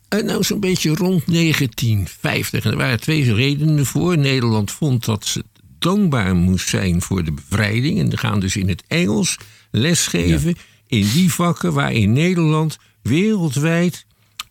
En 0.08 0.24
nou 0.24 0.42
zo'n 0.42 0.60
beetje 0.60 0.94
rond 0.94 1.26
1950. 1.26 2.64
En 2.64 2.70
er 2.70 2.76
waren 2.76 3.00
twee 3.00 3.34
redenen 3.34 3.86
voor. 3.86 4.18
Nederland 4.18 4.70
vond 4.70 5.04
dat 5.04 5.26
ze 5.26 5.44
dankbaar 5.78 6.36
moest 6.36 6.68
zijn 6.68 7.02
voor 7.02 7.24
de 7.24 7.32
bevrijding. 7.32 7.98
En 7.98 8.18
gaan 8.18 8.40
dus 8.40 8.56
in 8.56 8.68
het 8.68 8.82
Engels 8.86 9.36
lesgeven 9.70 10.56
in 10.86 11.08
die 11.12 11.32
vakken 11.32 11.72
waarin 11.72 12.12
Nederland 12.12 12.78
wereldwijd 13.02 14.06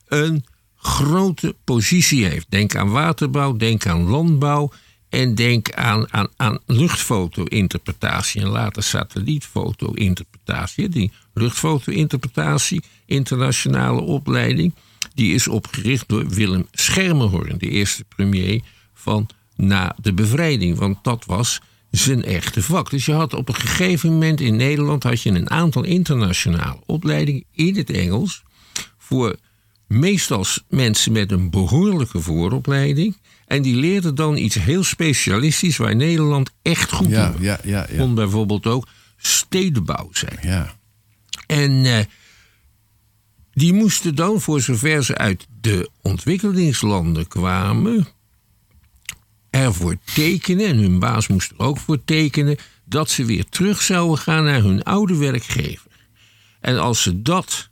een 0.07 0.45
grote 0.75 1.55
positie 1.63 2.25
heeft. 2.25 2.45
Denk 2.49 2.75
aan 2.75 2.91
waterbouw, 2.91 3.55
denk 3.55 3.85
aan 3.85 4.03
landbouw 4.03 4.71
en 5.09 5.35
denk 5.35 5.71
aan, 5.71 6.13
aan, 6.13 6.27
aan 6.35 6.59
luchtfoto-interpretatie 6.65 8.41
en 8.41 8.47
later 8.47 8.83
satellietfoto-interpretatie. 8.83 10.89
Die 10.89 11.11
luchtfoto-interpretatie, 11.33 12.83
internationale 13.05 14.01
opleiding, 14.01 14.73
die 15.13 15.33
is 15.33 15.47
opgericht 15.47 16.07
door 16.07 16.29
Willem 16.29 16.67
Schermerhorn, 16.71 17.57
de 17.57 17.69
eerste 17.69 18.03
premier 18.03 18.61
van 18.93 19.27
na 19.55 19.95
de 20.01 20.13
bevrijding. 20.13 20.77
Want 20.77 21.03
dat 21.03 21.25
was 21.25 21.61
zijn 21.91 22.23
echte 22.23 22.61
vak. 22.61 22.89
Dus 22.89 23.05
je 23.05 23.13
had 23.13 23.33
op 23.33 23.47
een 23.47 23.55
gegeven 23.55 24.11
moment 24.11 24.41
in 24.41 24.55
Nederland 24.55 25.03
had 25.03 25.21
je 25.21 25.29
een 25.29 25.49
aantal 25.49 25.83
internationale 25.83 26.79
opleidingen 26.85 27.43
in 27.51 27.75
het 27.75 27.89
Engels 27.89 28.43
voor 28.97 29.35
meestal 29.99 30.45
mensen 30.69 31.11
met 31.11 31.31
een 31.31 31.49
behoorlijke 31.49 32.19
vooropleiding. 32.21 33.17
En 33.47 33.61
die 33.61 33.75
leerden 33.75 34.15
dan 34.15 34.37
iets 34.37 34.55
heel 34.55 34.83
specialistisch 34.83 35.77
waar 35.77 35.95
Nederland 35.95 36.51
echt 36.61 36.91
goed 36.91 37.05
in 37.07 37.13
Ja, 37.13 37.31
was. 37.31 37.41
ja, 37.41 37.59
ja, 37.63 37.87
ja. 37.91 37.97
Kon 37.97 38.15
bijvoorbeeld 38.15 38.65
ook 38.67 38.87
stedenbouw 39.17 40.09
zijn. 40.11 40.37
ja. 40.41 40.75
En 41.47 41.85
eh, 41.85 41.99
die 43.53 43.73
moesten 43.73 44.15
dan, 44.15 44.41
voor 44.41 44.61
zover 44.61 45.03
ze 45.03 45.17
uit 45.17 45.47
de 45.61 45.89
ontwikkelingslanden 46.01 47.27
kwamen, 47.27 48.07
ervoor 49.49 49.97
tekenen, 50.13 50.67
en 50.67 50.77
hun 50.77 50.99
baas 50.99 51.27
moest 51.27 51.51
er 51.51 51.59
ook 51.59 51.77
voor 51.77 52.03
tekenen, 52.05 52.57
dat 52.85 53.09
ze 53.09 53.25
weer 53.25 53.45
terug 53.49 53.81
zouden 53.81 54.17
gaan 54.17 54.43
naar 54.43 54.61
hun 54.61 54.83
oude 54.83 55.15
werkgever. 55.17 55.91
En 56.61 56.79
als 56.79 57.01
ze 57.01 57.21
dat 57.21 57.69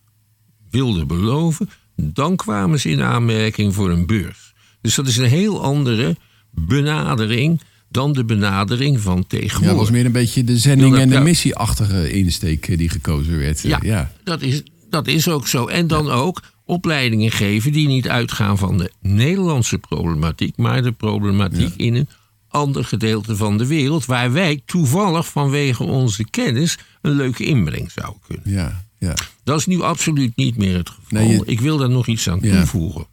wilden 0.69 1.07
beloven, 1.07 1.69
dan 1.95 2.36
kwamen 2.36 2.79
ze 2.79 2.89
in 2.89 3.01
aanmerking 3.01 3.73
voor 3.73 3.89
een 3.91 4.06
beurs. 4.06 4.53
Dus 4.82 4.95
dat 4.95 5.08
is 5.08 5.17
een 5.17 5.29
heel 5.29 5.63
andere 5.63 6.15
benadering 6.51 7.62
dan 7.89 8.13
de 8.13 8.25
benadering 8.25 8.99
van 8.99 9.15
Ja, 9.15 9.19
dat 9.19 9.29
tegenwoordig. 9.29 9.77
was 9.77 9.91
meer 9.91 10.06
een 10.06 10.12
beetje 10.12 10.43
de 10.43 10.58
zending 10.58 10.97
en 10.97 11.10
de 11.10 11.19
missieachtige 11.19 12.12
insteek 12.12 12.67
eh, 12.67 12.77
die 12.77 12.89
gekozen 12.89 13.38
werd. 13.38 13.62
Ja, 13.62 13.79
ja. 13.82 14.12
Dat, 14.23 14.41
is, 14.41 14.63
dat 14.89 15.08
is 15.08 15.27
ook 15.27 15.47
zo. 15.47 15.67
En 15.67 15.88
dan 15.88 16.10
ook 16.10 16.41
opleidingen 16.65 17.32
geven 17.32 17.71
die 17.71 17.88
niet 17.88 18.08
uitgaan 18.08 18.58
van 18.58 18.77
de 18.77 18.91
Nederlandse 19.01 19.77
problematiek, 19.77 20.58
maar 20.58 20.82
de 20.84 20.91
problematiek 20.91 21.73
in 21.77 21.95
een 21.95 22.08
ander 22.47 22.86
gedeelte 22.86 23.36
van 23.36 23.58
de 23.58 23.67
wereld, 23.67 24.06
waar 24.06 24.32
wij 24.32 24.62
toevallig 24.65 25.27
vanwege 25.27 25.84
onze 25.84 26.29
kennis 26.29 26.77
een 27.01 27.12
leuke 27.12 27.43
inbreng 27.45 27.91
zouden 27.91 28.21
kunnen. 28.27 28.51
ja, 28.51 28.84
ja. 29.06 29.16
Dat 29.44 29.60
is 29.60 29.66
nu 29.66 29.82
absoluut 29.82 30.36
niet 30.36 30.58
meer 30.58 30.78
het 30.78 30.89
geval. 30.89 31.04
Nee, 31.28 31.28
je- 31.38 31.44
Ik 31.46 31.60
wil 31.62 31.78
daar 31.78 31.89
nog 31.89 32.08
iets 32.08 32.30
aan 32.30 32.39
Ja. 32.42 32.56
toevoegen. 32.58 33.06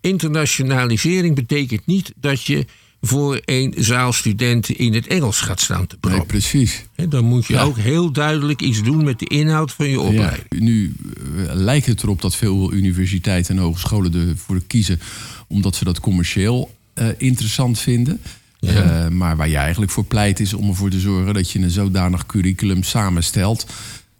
Internationalisering 0.00 1.34
betekent 1.34 1.86
niet 1.86 2.12
dat 2.16 2.42
je 2.44 2.64
voor 3.00 3.40
een 3.44 3.74
zaal 3.78 4.12
studenten 4.12 4.76
in 4.76 4.94
het 4.94 5.06
Engels 5.06 5.40
gaat 5.40 5.60
staan 5.60 5.86
te 5.86 5.96
Nee, 6.00 6.10
proppen. 6.12 6.26
precies. 6.38 6.84
Dan 7.08 7.24
moet 7.24 7.46
je 7.46 7.52
Ja. 7.54 7.62
ook 7.62 7.76
heel 7.78 8.12
duidelijk 8.12 8.62
iets 8.62 8.82
doen 8.82 9.04
met 9.04 9.18
de 9.18 9.26
inhoud 9.26 9.72
van 9.72 9.86
je 9.86 9.92
Ja, 9.92 9.98
opleiding. 9.98 10.46
nu 10.50 10.92
eh, 11.36 11.54
lijkt 11.54 11.86
het 11.86 12.02
erop 12.02 12.20
dat 12.22 12.36
veel 12.36 12.72
universiteiten 12.72 13.56
en 13.56 13.62
hogescholen 13.62 14.14
ervoor 14.28 14.60
kiezen 14.66 15.00
omdat 15.48 15.76
ze 15.76 15.84
dat 15.84 16.00
commercieel 16.00 16.74
eh, 16.94 17.08
interessant 17.18 17.78
vinden. 17.78 18.20
Ja. 18.60 18.70
Eh, 19.04 19.08
maar 19.10 19.36
waar 19.36 19.48
je 19.48 19.56
eigenlijk 19.56 19.92
voor 19.92 20.04
pleit 20.04 20.40
is 20.40 20.54
om 20.54 20.68
ervoor 20.68 20.90
te 20.90 21.00
zorgen 21.00 21.34
dat 21.34 21.50
je 21.50 21.58
een 21.58 21.70
zodanig 21.70 22.26
curriculum 22.26 22.82
samenstelt 22.82 23.66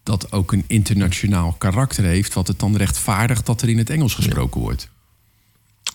dat 0.06 0.32
ook 0.32 0.52
een 0.52 0.64
internationaal 0.66 1.52
karakter 1.58 2.04
heeft, 2.04 2.34
wat 2.34 2.48
het 2.48 2.58
dan 2.58 2.76
rechtvaardigt 2.76 3.46
dat 3.46 3.62
er 3.62 3.68
in 3.68 3.78
het 3.78 3.90
Engels 3.90 4.14
gesproken 4.14 4.60
wordt. 4.60 4.88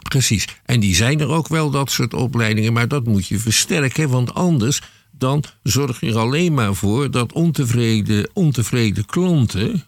Precies. 0.09 0.47
En 0.65 0.79
die 0.79 0.95
zijn 0.95 1.19
er 1.19 1.27
ook 1.27 1.47
wel, 1.47 1.69
dat 1.69 1.91
soort 1.91 2.13
opleidingen. 2.13 2.73
Maar 2.73 2.87
dat 2.87 3.05
moet 3.05 3.27
je 3.27 3.39
versterken. 3.39 4.09
Want 4.09 4.33
anders 4.33 4.81
dan 5.11 5.43
zorg 5.63 5.99
je 5.99 6.07
er 6.07 6.17
alleen 6.17 6.53
maar 6.53 6.75
voor 6.75 7.11
dat 7.11 7.33
ontevreden, 7.33 8.29
ontevreden 8.33 9.05
klanten 9.05 9.85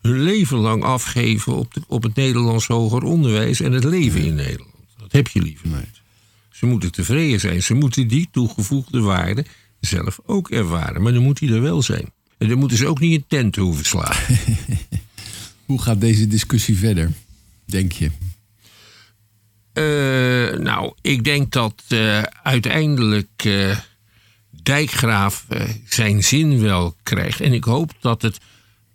hun 0.00 0.22
leven 0.22 0.58
lang 0.58 0.84
afgeven 0.84 1.56
op, 1.56 1.74
de, 1.74 1.80
op 1.86 2.02
het 2.02 2.14
Nederlands 2.14 2.66
hoger 2.66 3.02
onderwijs 3.02 3.60
en 3.60 3.72
het 3.72 3.84
leven 3.84 4.24
in 4.24 4.34
Nederland. 4.34 4.74
Dat 4.96 5.12
heb 5.12 5.28
je 5.28 5.42
liever 5.42 5.68
niet. 5.68 6.00
Ze 6.50 6.66
moeten 6.66 6.92
tevreden 6.92 7.40
zijn. 7.40 7.62
Ze 7.62 7.74
moeten 7.74 8.08
die 8.08 8.28
toegevoegde 8.32 9.00
waarde 9.00 9.44
zelf 9.80 10.18
ook 10.26 10.50
ervaren. 10.50 11.02
Maar 11.02 11.12
dan 11.12 11.22
moet 11.22 11.38
die 11.38 11.54
er 11.54 11.62
wel 11.62 11.82
zijn. 11.82 12.12
En 12.42 12.48
dan 12.48 12.58
moeten 12.58 12.78
ze 12.78 12.86
ook 12.86 13.00
niet 13.00 13.12
in 13.12 13.24
tent 13.28 13.56
hoeven 13.56 13.84
slaan. 13.84 14.16
Hoe 15.66 15.82
gaat 15.82 16.00
deze 16.00 16.26
discussie 16.26 16.78
verder, 16.78 17.12
denk 17.64 17.92
je? 17.92 18.10
Eh, 19.72 20.58
nou, 20.58 20.92
ik 21.00 21.24
denk 21.24 21.52
dat 21.52 21.82
eh, 21.88 22.22
uiteindelijk 22.42 23.44
eh, 23.44 23.78
dijkgraaf 24.62 25.46
zijn 25.88 26.24
zin 26.24 26.60
wel 26.60 26.96
krijgt. 27.02 27.40
En 27.40 27.52
ik 27.52 27.64
hoop 27.64 27.92
dat 28.00 28.22
het 28.22 28.38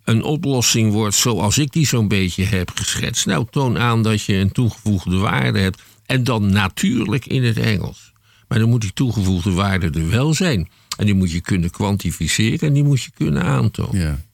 een 0.04 0.24
oplossing 0.24 0.92
wordt 0.92 1.16
zoals 1.16 1.58
ik 1.58 1.72
die 1.72 1.88
zo'n 1.88 2.08
beetje 2.08 2.44
heb 2.44 2.72
geschetst. 2.76 3.26
Nou, 3.26 3.46
toon 3.50 3.78
aan 3.78 4.04
dat 4.04 4.24
je 4.24 4.34
een 4.34 4.52
toegevoegde 4.52 5.18
waarde 5.18 5.60
hebt. 5.60 5.82
En 6.06 6.24
dan 6.24 6.52
natuurlijk 6.52 7.26
in 7.26 7.44
het 7.44 7.58
Engels. 7.58 8.14
Maar 8.48 8.60
dan 8.60 8.70
moet 8.70 8.82
die 8.82 8.94
toegevoegde 8.94 9.52
waarde 9.52 10.00
er 10.00 10.10
wel 10.10 10.34
zijn. 10.34 10.70
En 10.98 11.06
die 11.06 11.16
moet 11.16 11.32
je 11.32 11.42
kunnen 11.42 11.70
kwantificeren 11.70 12.68
en 12.68 12.74
die 12.74 12.84
moet 12.84 13.04
je 13.04 13.12
kunnen 13.16 13.44
aantonen. 13.44 14.02
Ja. 14.02 14.26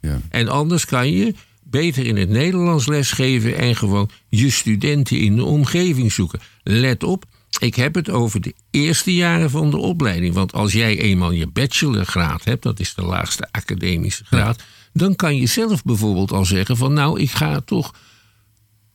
Ja. 0.00 0.20
En 0.28 0.48
anders 0.48 0.84
kan 0.84 1.12
je 1.12 1.34
beter 1.62 2.06
in 2.06 2.16
het 2.16 2.28
Nederlands 2.28 2.86
lesgeven 2.86 3.56
en 3.56 3.76
gewoon 3.76 4.10
je 4.28 4.50
studenten 4.50 5.18
in 5.18 5.36
de 5.36 5.44
omgeving 5.44 6.12
zoeken. 6.12 6.40
Let 6.62 7.02
op, 7.02 7.24
ik 7.58 7.74
heb 7.74 7.94
het 7.94 8.10
over 8.10 8.40
de 8.40 8.54
eerste 8.70 9.14
jaren 9.14 9.50
van 9.50 9.70
de 9.70 9.76
opleiding. 9.76 10.34
Want 10.34 10.52
als 10.52 10.72
jij 10.72 10.98
eenmaal 10.98 11.30
je 11.30 11.46
bachelorgraad 11.46 12.44
hebt, 12.44 12.62
dat 12.62 12.80
is 12.80 12.94
de 12.94 13.02
laagste 13.02 13.48
academische 13.50 14.24
graad, 14.24 14.62
dan 14.92 15.16
kan 15.16 15.36
je 15.36 15.46
zelf 15.46 15.82
bijvoorbeeld 15.82 16.32
al 16.32 16.44
zeggen 16.44 16.76
van 16.76 16.92
nou, 16.92 17.20
ik 17.20 17.30
ga 17.30 17.60
toch 17.60 17.94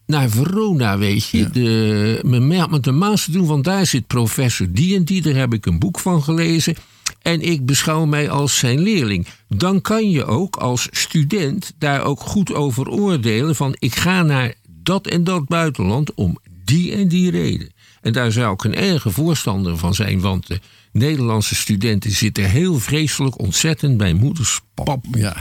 naar 0.10 0.30
Verona, 0.30 0.98
weet 0.98 1.28
je, 1.28 1.50
de, 1.50 2.20
mijn, 2.24 2.70
met 2.70 2.84
de 2.84 2.92
master 2.92 3.34
doen, 3.34 3.48
want 3.48 3.64
daar 3.64 3.86
zit 3.86 4.08
professor 4.08 4.68
die 4.72 4.96
en 4.96 5.04
die, 5.04 5.22
daar 5.22 5.36
heb 5.36 5.54
ik 5.54 5.66
een 5.66 5.80
boek 5.80 6.00
van 6.00 6.24
gelezen 6.24 6.76
en 7.22 7.42
ik 7.42 7.66
beschouw 7.66 8.06
mij 8.06 8.30
als 8.30 8.58
zijn 8.58 8.80
leerling. 8.80 9.28
Dan 9.48 9.82
kan 9.82 10.10
je 10.10 10.26
ook 10.26 10.56
als 10.56 10.88
student 10.92 11.74
daar 11.78 12.04
ook 12.04 12.20
goed 12.20 12.54
over 12.54 12.90
oordelen 12.90 13.56
van 13.56 13.76
ik 13.80 13.96
ga 13.96 14.24
naar 14.24 14.54
dat 14.84 15.08
en 15.08 15.24
dat 15.24 15.48
buitenland 15.48 16.14
om 16.14 16.38
die 16.66 16.92
en 16.92 17.08
die 17.08 17.32
reden. 17.32 17.74
En 18.02 18.14
daar 18.14 18.32
zou 18.32 18.54
ik 18.54 18.64
een 18.64 18.76
erge 18.76 19.12
voorstander 19.12 19.78
van 19.78 19.94
zijn, 19.94 20.20
want 20.20 20.48
de 20.48 20.60
Nederlandse 20.92 21.56
studenten 21.56 22.12
zitten 22.12 22.50
heel 22.50 22.80
vreselijk 22.80 23.40
ontzettend 23.40 23.98
bij 23.98 24.14
moeders 24.14 24.62
pap. 24.74 25.06
Ja. 25.12 25.36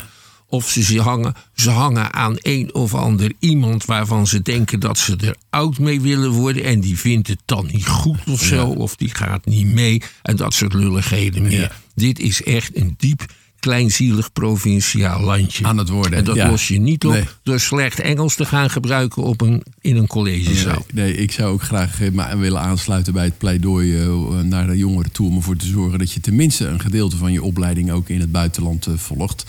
Of 0.50 0.68
ze, 0.68 0.82
ze, 0.82 1.00
hangen, 1.00 1.34
ze 1.54 1.70
hangen 1.70 2.12
aan 2.12 2.36
een 2.38 2.74
of 2.74 2.94
ander 2.94 3.32
iemand 3.38 3.84
waarvan 3.84 4.26
ze 4.26 4.42
denken 4.42 4.80
dat 4.80 4.98
ze 4.98 5.16
er 5.16 5.36
oud 5.50 5.78
mee 5.78 6.00
willen 6.00 6.30
worden. 6.30 6.64
En 6.64 6.80
die 6.80 6.98
vindt 6.98 7.28
het 7.28 7.40
dan 7.44 7.68
niet 7.72 7.86
goed 7.86 8.18
of 8.28 8.42
zo. 8.42 8.66
Of 8.66 8.96
die 8.96 9.14
gaat 9.14 9.46
niet 9.46 9.66
mee. 9.66 10.02
En 10.22 10.36
dat 10.36 10.54
soort 10.54 10.72
lulligheden 10.72 11.42
meer. 11.42 11.60
Ja. 11.60 11.72
Dit 11.94 12.18
is 12.18 12.42
echt 12.42 12.76
een 12.76 12.94
diep 12.96 13.26
kleinzielig 13.60 14.32
provinciaal 14.32 15.20
landje. 15.20 15.64
Aan 15.64 15.78
het 15.78 15.88
worden, 15.88 16.18
En 16.18 16.24
dat 16.24 16.36
ja. 16.36 16.50
los 16.50 16.68
je 16.68 16.80
niet 16.80 17.04
op 17.06 17.12
Nee. 17.12 17.24
door 17.42 17.60
slecht 17.60 18.00
Engels 18.00 18.34
te 18.34 18.44
gaan 18.44 18.70
gebruiken 18.70 19.22
op 19.22 19.40
een, 19.40 19.62
in 19.80 19.96
een 19.96 20.06
collegezaal. 20.06 20.86
Nee, 20.92 21.04
nee, 21.04 21.22
ik 21.22 21.32
zou 21.32 21.52
ook 21.52 21.62
graag 21.62 22.00
eh, 22.00 22.32
willen 22.32 22.60
aansluiten 22.60 23.12
bij 23.12 23.24
het 23.24 23.38
pleidooi 23.38 24.00
eh, 24.00 24.40
naar 24.42 24.66
de 24.66 24.76
jongeren 24.76 25.12
toe. 25.12 25.28
Om 25.28 25.36
ervoor 25.36 25.56
te 25.56 25.66
zorgen 25.66 25.98
dat 25.98 26.12
je 26.12 26.20
tenminste 26.20 26.66
een 26.66 26.80
gedeelte 26.80 27.16
van 27.16 27.32
je 27.32 27.42
opleiding 27.42 27.90
ook 27.90 28.08
in 28.08 28.20
het 28.20 28.32
buitenland 28.32 28.86
eh, 28.86 28.94
volgt. 28.96 29.44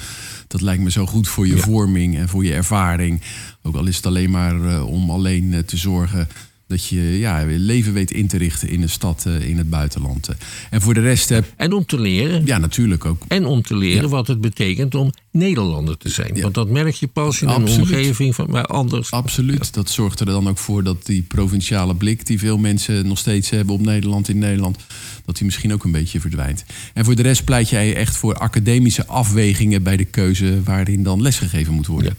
Dat 0.50 0.62
lijkt 0.62 0.84
me 0.84 0.92
zo 0.92 1.06
goed 1.06 1.28
voor 1.28 1.48
je 1.48 1.56
Ja. 1.56 1.62
vorming 1.62 2.18
en 2.18 2.30
voor 2.30 2.46
je 2.46 2.54
ervaring. 2.54 3.22
Ook 3.62 3.76
al 3.76 3.86
is 3.86 3.96
het 3.96 4.06
alleen 4.06 4.32
maar 4.32 4.66
eh, 4.66 4.86
om 4.88 5.10
alleen 5.10 5.54
eh, 5.54 5.60
te 5.60 5.78
zorgen 5.78 6.28
dat 6.70 6.86
je 6.86 7.02
ja, 7.20 7.40
je 7.40 7.60
leven 7.60 7.94
weet 7.94 8.12
in 8.12 8.28
te 8.28 8.38
richten 8.38 8.70
in 8.70 8.82
een 8.82 8.90
stad 8.90 9.26
eh, 9.26 9.50
in 9.50 9.58
het 9.58 9.70
buitenland. 9.70 10.28
eh. 10.28 10.36
En 10.70 10.82
voor 10.82 10.94
de 10.94 11.00
rest 11.02 11.30
heb 11.30 11.54
En 11.56 11.74
om 11.74 11.86
te 11.86 12.00
leren, 12.00 12.46
ja, 12.46 12.58
natuurlijk 12.58 13.06
ook. 13.06 13.24
en 13.28 13.46
om 13.46 13.62
te 13.62 13.76
leren 13.78 14.04
Ja. 14.04 14.10
wat 14.10 14.28
het 14.28 14.42
betekent 14.42 14.96
om 14.96 15.12
Nederlander 15.32 15.98
te 15.98 16.10
zijn. 16.10 16.42
Want 16.42 16.54
dat 16.54 16.70
merk 16.70 16.94
je 16.96 17.08
pas 17.08 17.42
in 17.42 17.48
een 17.48 17.54
Absoluut. 17.54 17.80
omgeving 17.80 18.36
van 18.36 18.50
maar 18.50 18.66
anders. 18.66 19.12
Absoluut. 19.12 19.74
Dat 19.74 19.90
zorgt 19.90 20.20
er 20.20 20.26
dan 20.26 20.48
ook 20.50 20.58
voor 20.58 20.84
dat 20.84 21.06
die 21.06 21.22
provinciale 21.22 21.96
blik 21.96 22.26
die 22.26 22.40
veel 22.40 22.58
mensen 22.58 23.08
nog 23.08 23.18
steeds 23.18 23.50
hebben 23.50 23.76
op 23.76 23.82
Nederland 23.82 24.30
in 24.30 24.38
Nederland, 24.38 24.78
dat 25.26 25.36
die 25.36 25.46
misschien 25.46 25.74
ook 25.74 25.84
een 25.84 25.92
beetje 25.92 26.20
verdwijnt. 26.20 26.64
En 26.94 27.06
voor 27.06 27.16
de 27.16 27.22
rest 27.22 27.44
pleit 27.46 27.70
jij 27.70 27.96
echt 27.96 28.16
voor 28.18 28.34
academische 28.36 29.06
afwegingen 29.06 29.84
bij 29.84 29.98
de 29.98 30.06
keuze 30.06 30.64
waarin 30.64 31.04
dan 31.04 31.22
lesgegeven 31.22 31.74
moet 31.74 31.88
worden. 31.88 32.18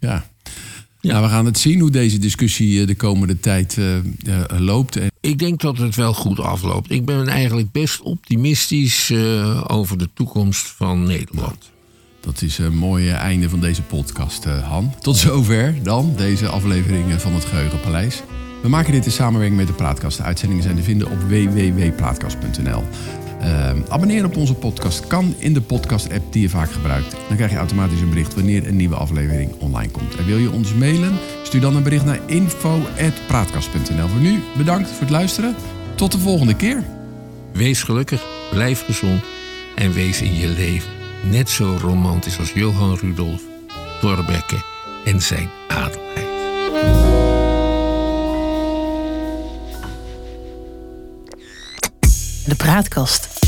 Ja. 0.00 0.26
Ja. 1.04 1.12
Nou, 1.12 1.24
we 1.24 1.30
gaan 1.30 1.44
het 1.44 1.58
zien 1.58 1.80
hoe 1.80 1.90
deze 1.90 2.18
discussie 2.18 2.80
eh, 2.80 2.86
de 2.86 2.94
komende 2.94 3.40
tijd 3.40 3.78
eh, 3.78 3.96
eh, 3.96 4.04
loopt. 4.58 4.98
Ik 5.20 5.38
denk 5.38 5.60
dat 5.60 5.78
het 5.78 5.94
wel 5.94 6.14
goed 6.14 6.40
afloopt. 6.40 6.90
Ik 6.90 7.04
ben 7.04 7.28
eigenlijk 7.28 7.72
best 7.72 8.00
optimistisch 8.00 9.12
over 9.66 9.98
de 9.98 10.08
toekomst 10.14 10.66
van 10.66 11.02
Nederland. 11.02 11.70
dat 12.20 12.42
is 12.42 12.58
een 12.58 12.76
mooi 12.76 13.10
einde 13.10 13.48
van 13.48 13.60
deze 13.60 13.82
podcast, 13.82 14.44
Han. 14.44 14.94
Tot 15.00 15.16
zover 15.16 15.74
dan 15.82 16.14
deze 16.16 16.48
aflevering 16.48 17.20
van 17.20 17.34
het 17.34 17.44
Geheugenpaleis. 17.44 18.22
We 18.62 18.68
maken 18.68 18.92
dit 18.92 19.06
in 19.06 19.12
samenwerking 19.12 19.58
met 19.58 19.66
de 19.66 19.72
Praatkast. 19.72 20.16
De 20.16 20.22
uitzendingen 20.22 20.62
zijn 20.62 20.76
te 20.76 20.82
vinden 20.82 21.10
op 21.10 21.20
www.praatkast.nl. 21.20 22.82
Ehm, 23.44 23.78
abonneren 23.88 24.24
op 24.24 24.36
onze 24.36 24.54
podcast 24.54 25.06
kan 25.06 25.34
in 25.38 25.52
de 25.52 25.60
podcast-app 25.60 26.32
die 26.32 26.42
je 26.42 26.48
vaak 26.48 26.70
gebruikt. 26.70 27.16
Dan 27.28 27.36
krijg 27.36 27.50
je 27.50 27.56
automatisch 27.56 28.00
een 28.00 28.08
bericht 28.08 28.34
wanneer 28.34 28.68
een 28.68 28.76
nieuwe 28.76 28.96
aflevering 28.96 29.52
online 29.58 29.90
komt. 29.90 30.16
En 30.16 30.26
wil 30.26 30.38
je 30.38 30.50
ons 30.50 30.74
mailen? 30.74 31.18
Stuur 31.42 31.60
dan 31.60 31.76
een 31.76 31.82
bericht 31.82 32.04
naar 32.04 32.20
info.praatkast.nl. 32.26 34.08
Voor 34.08 34.20
nu, 34.20 34.42
bedankt 34.56 34.88
voor 34.88 35.00
het 35.00 35.10
luisteren. 35.10 35.54
Tot 35.94 36.12
de 36.12 36.18
volgende 36.18 36.56
keer. 36.56 36.84
Wees 37.52 37.82
gelukkig, 37.82 38.24
blijf 38.50 38.84
gezond 38.84 39.22
en 39.76 39.92
wees 39.92 40.22
in 40.22 40.34
je 40.34 40.48
leven 40.48 40.94
net 41.30 41.50
zo 41.50 41.76
romantisch 41.80 42.38
als 42.38 42.52
Johan 42.52 42.98
Rudolf, 43.00 43.42
Thorbecke 44.00 44.56
en 45.04 45.22
zijn 45.22 45.50
adelheid. 45.68 47.13
De 52.46 52.54
praatkast. 52.54 53.43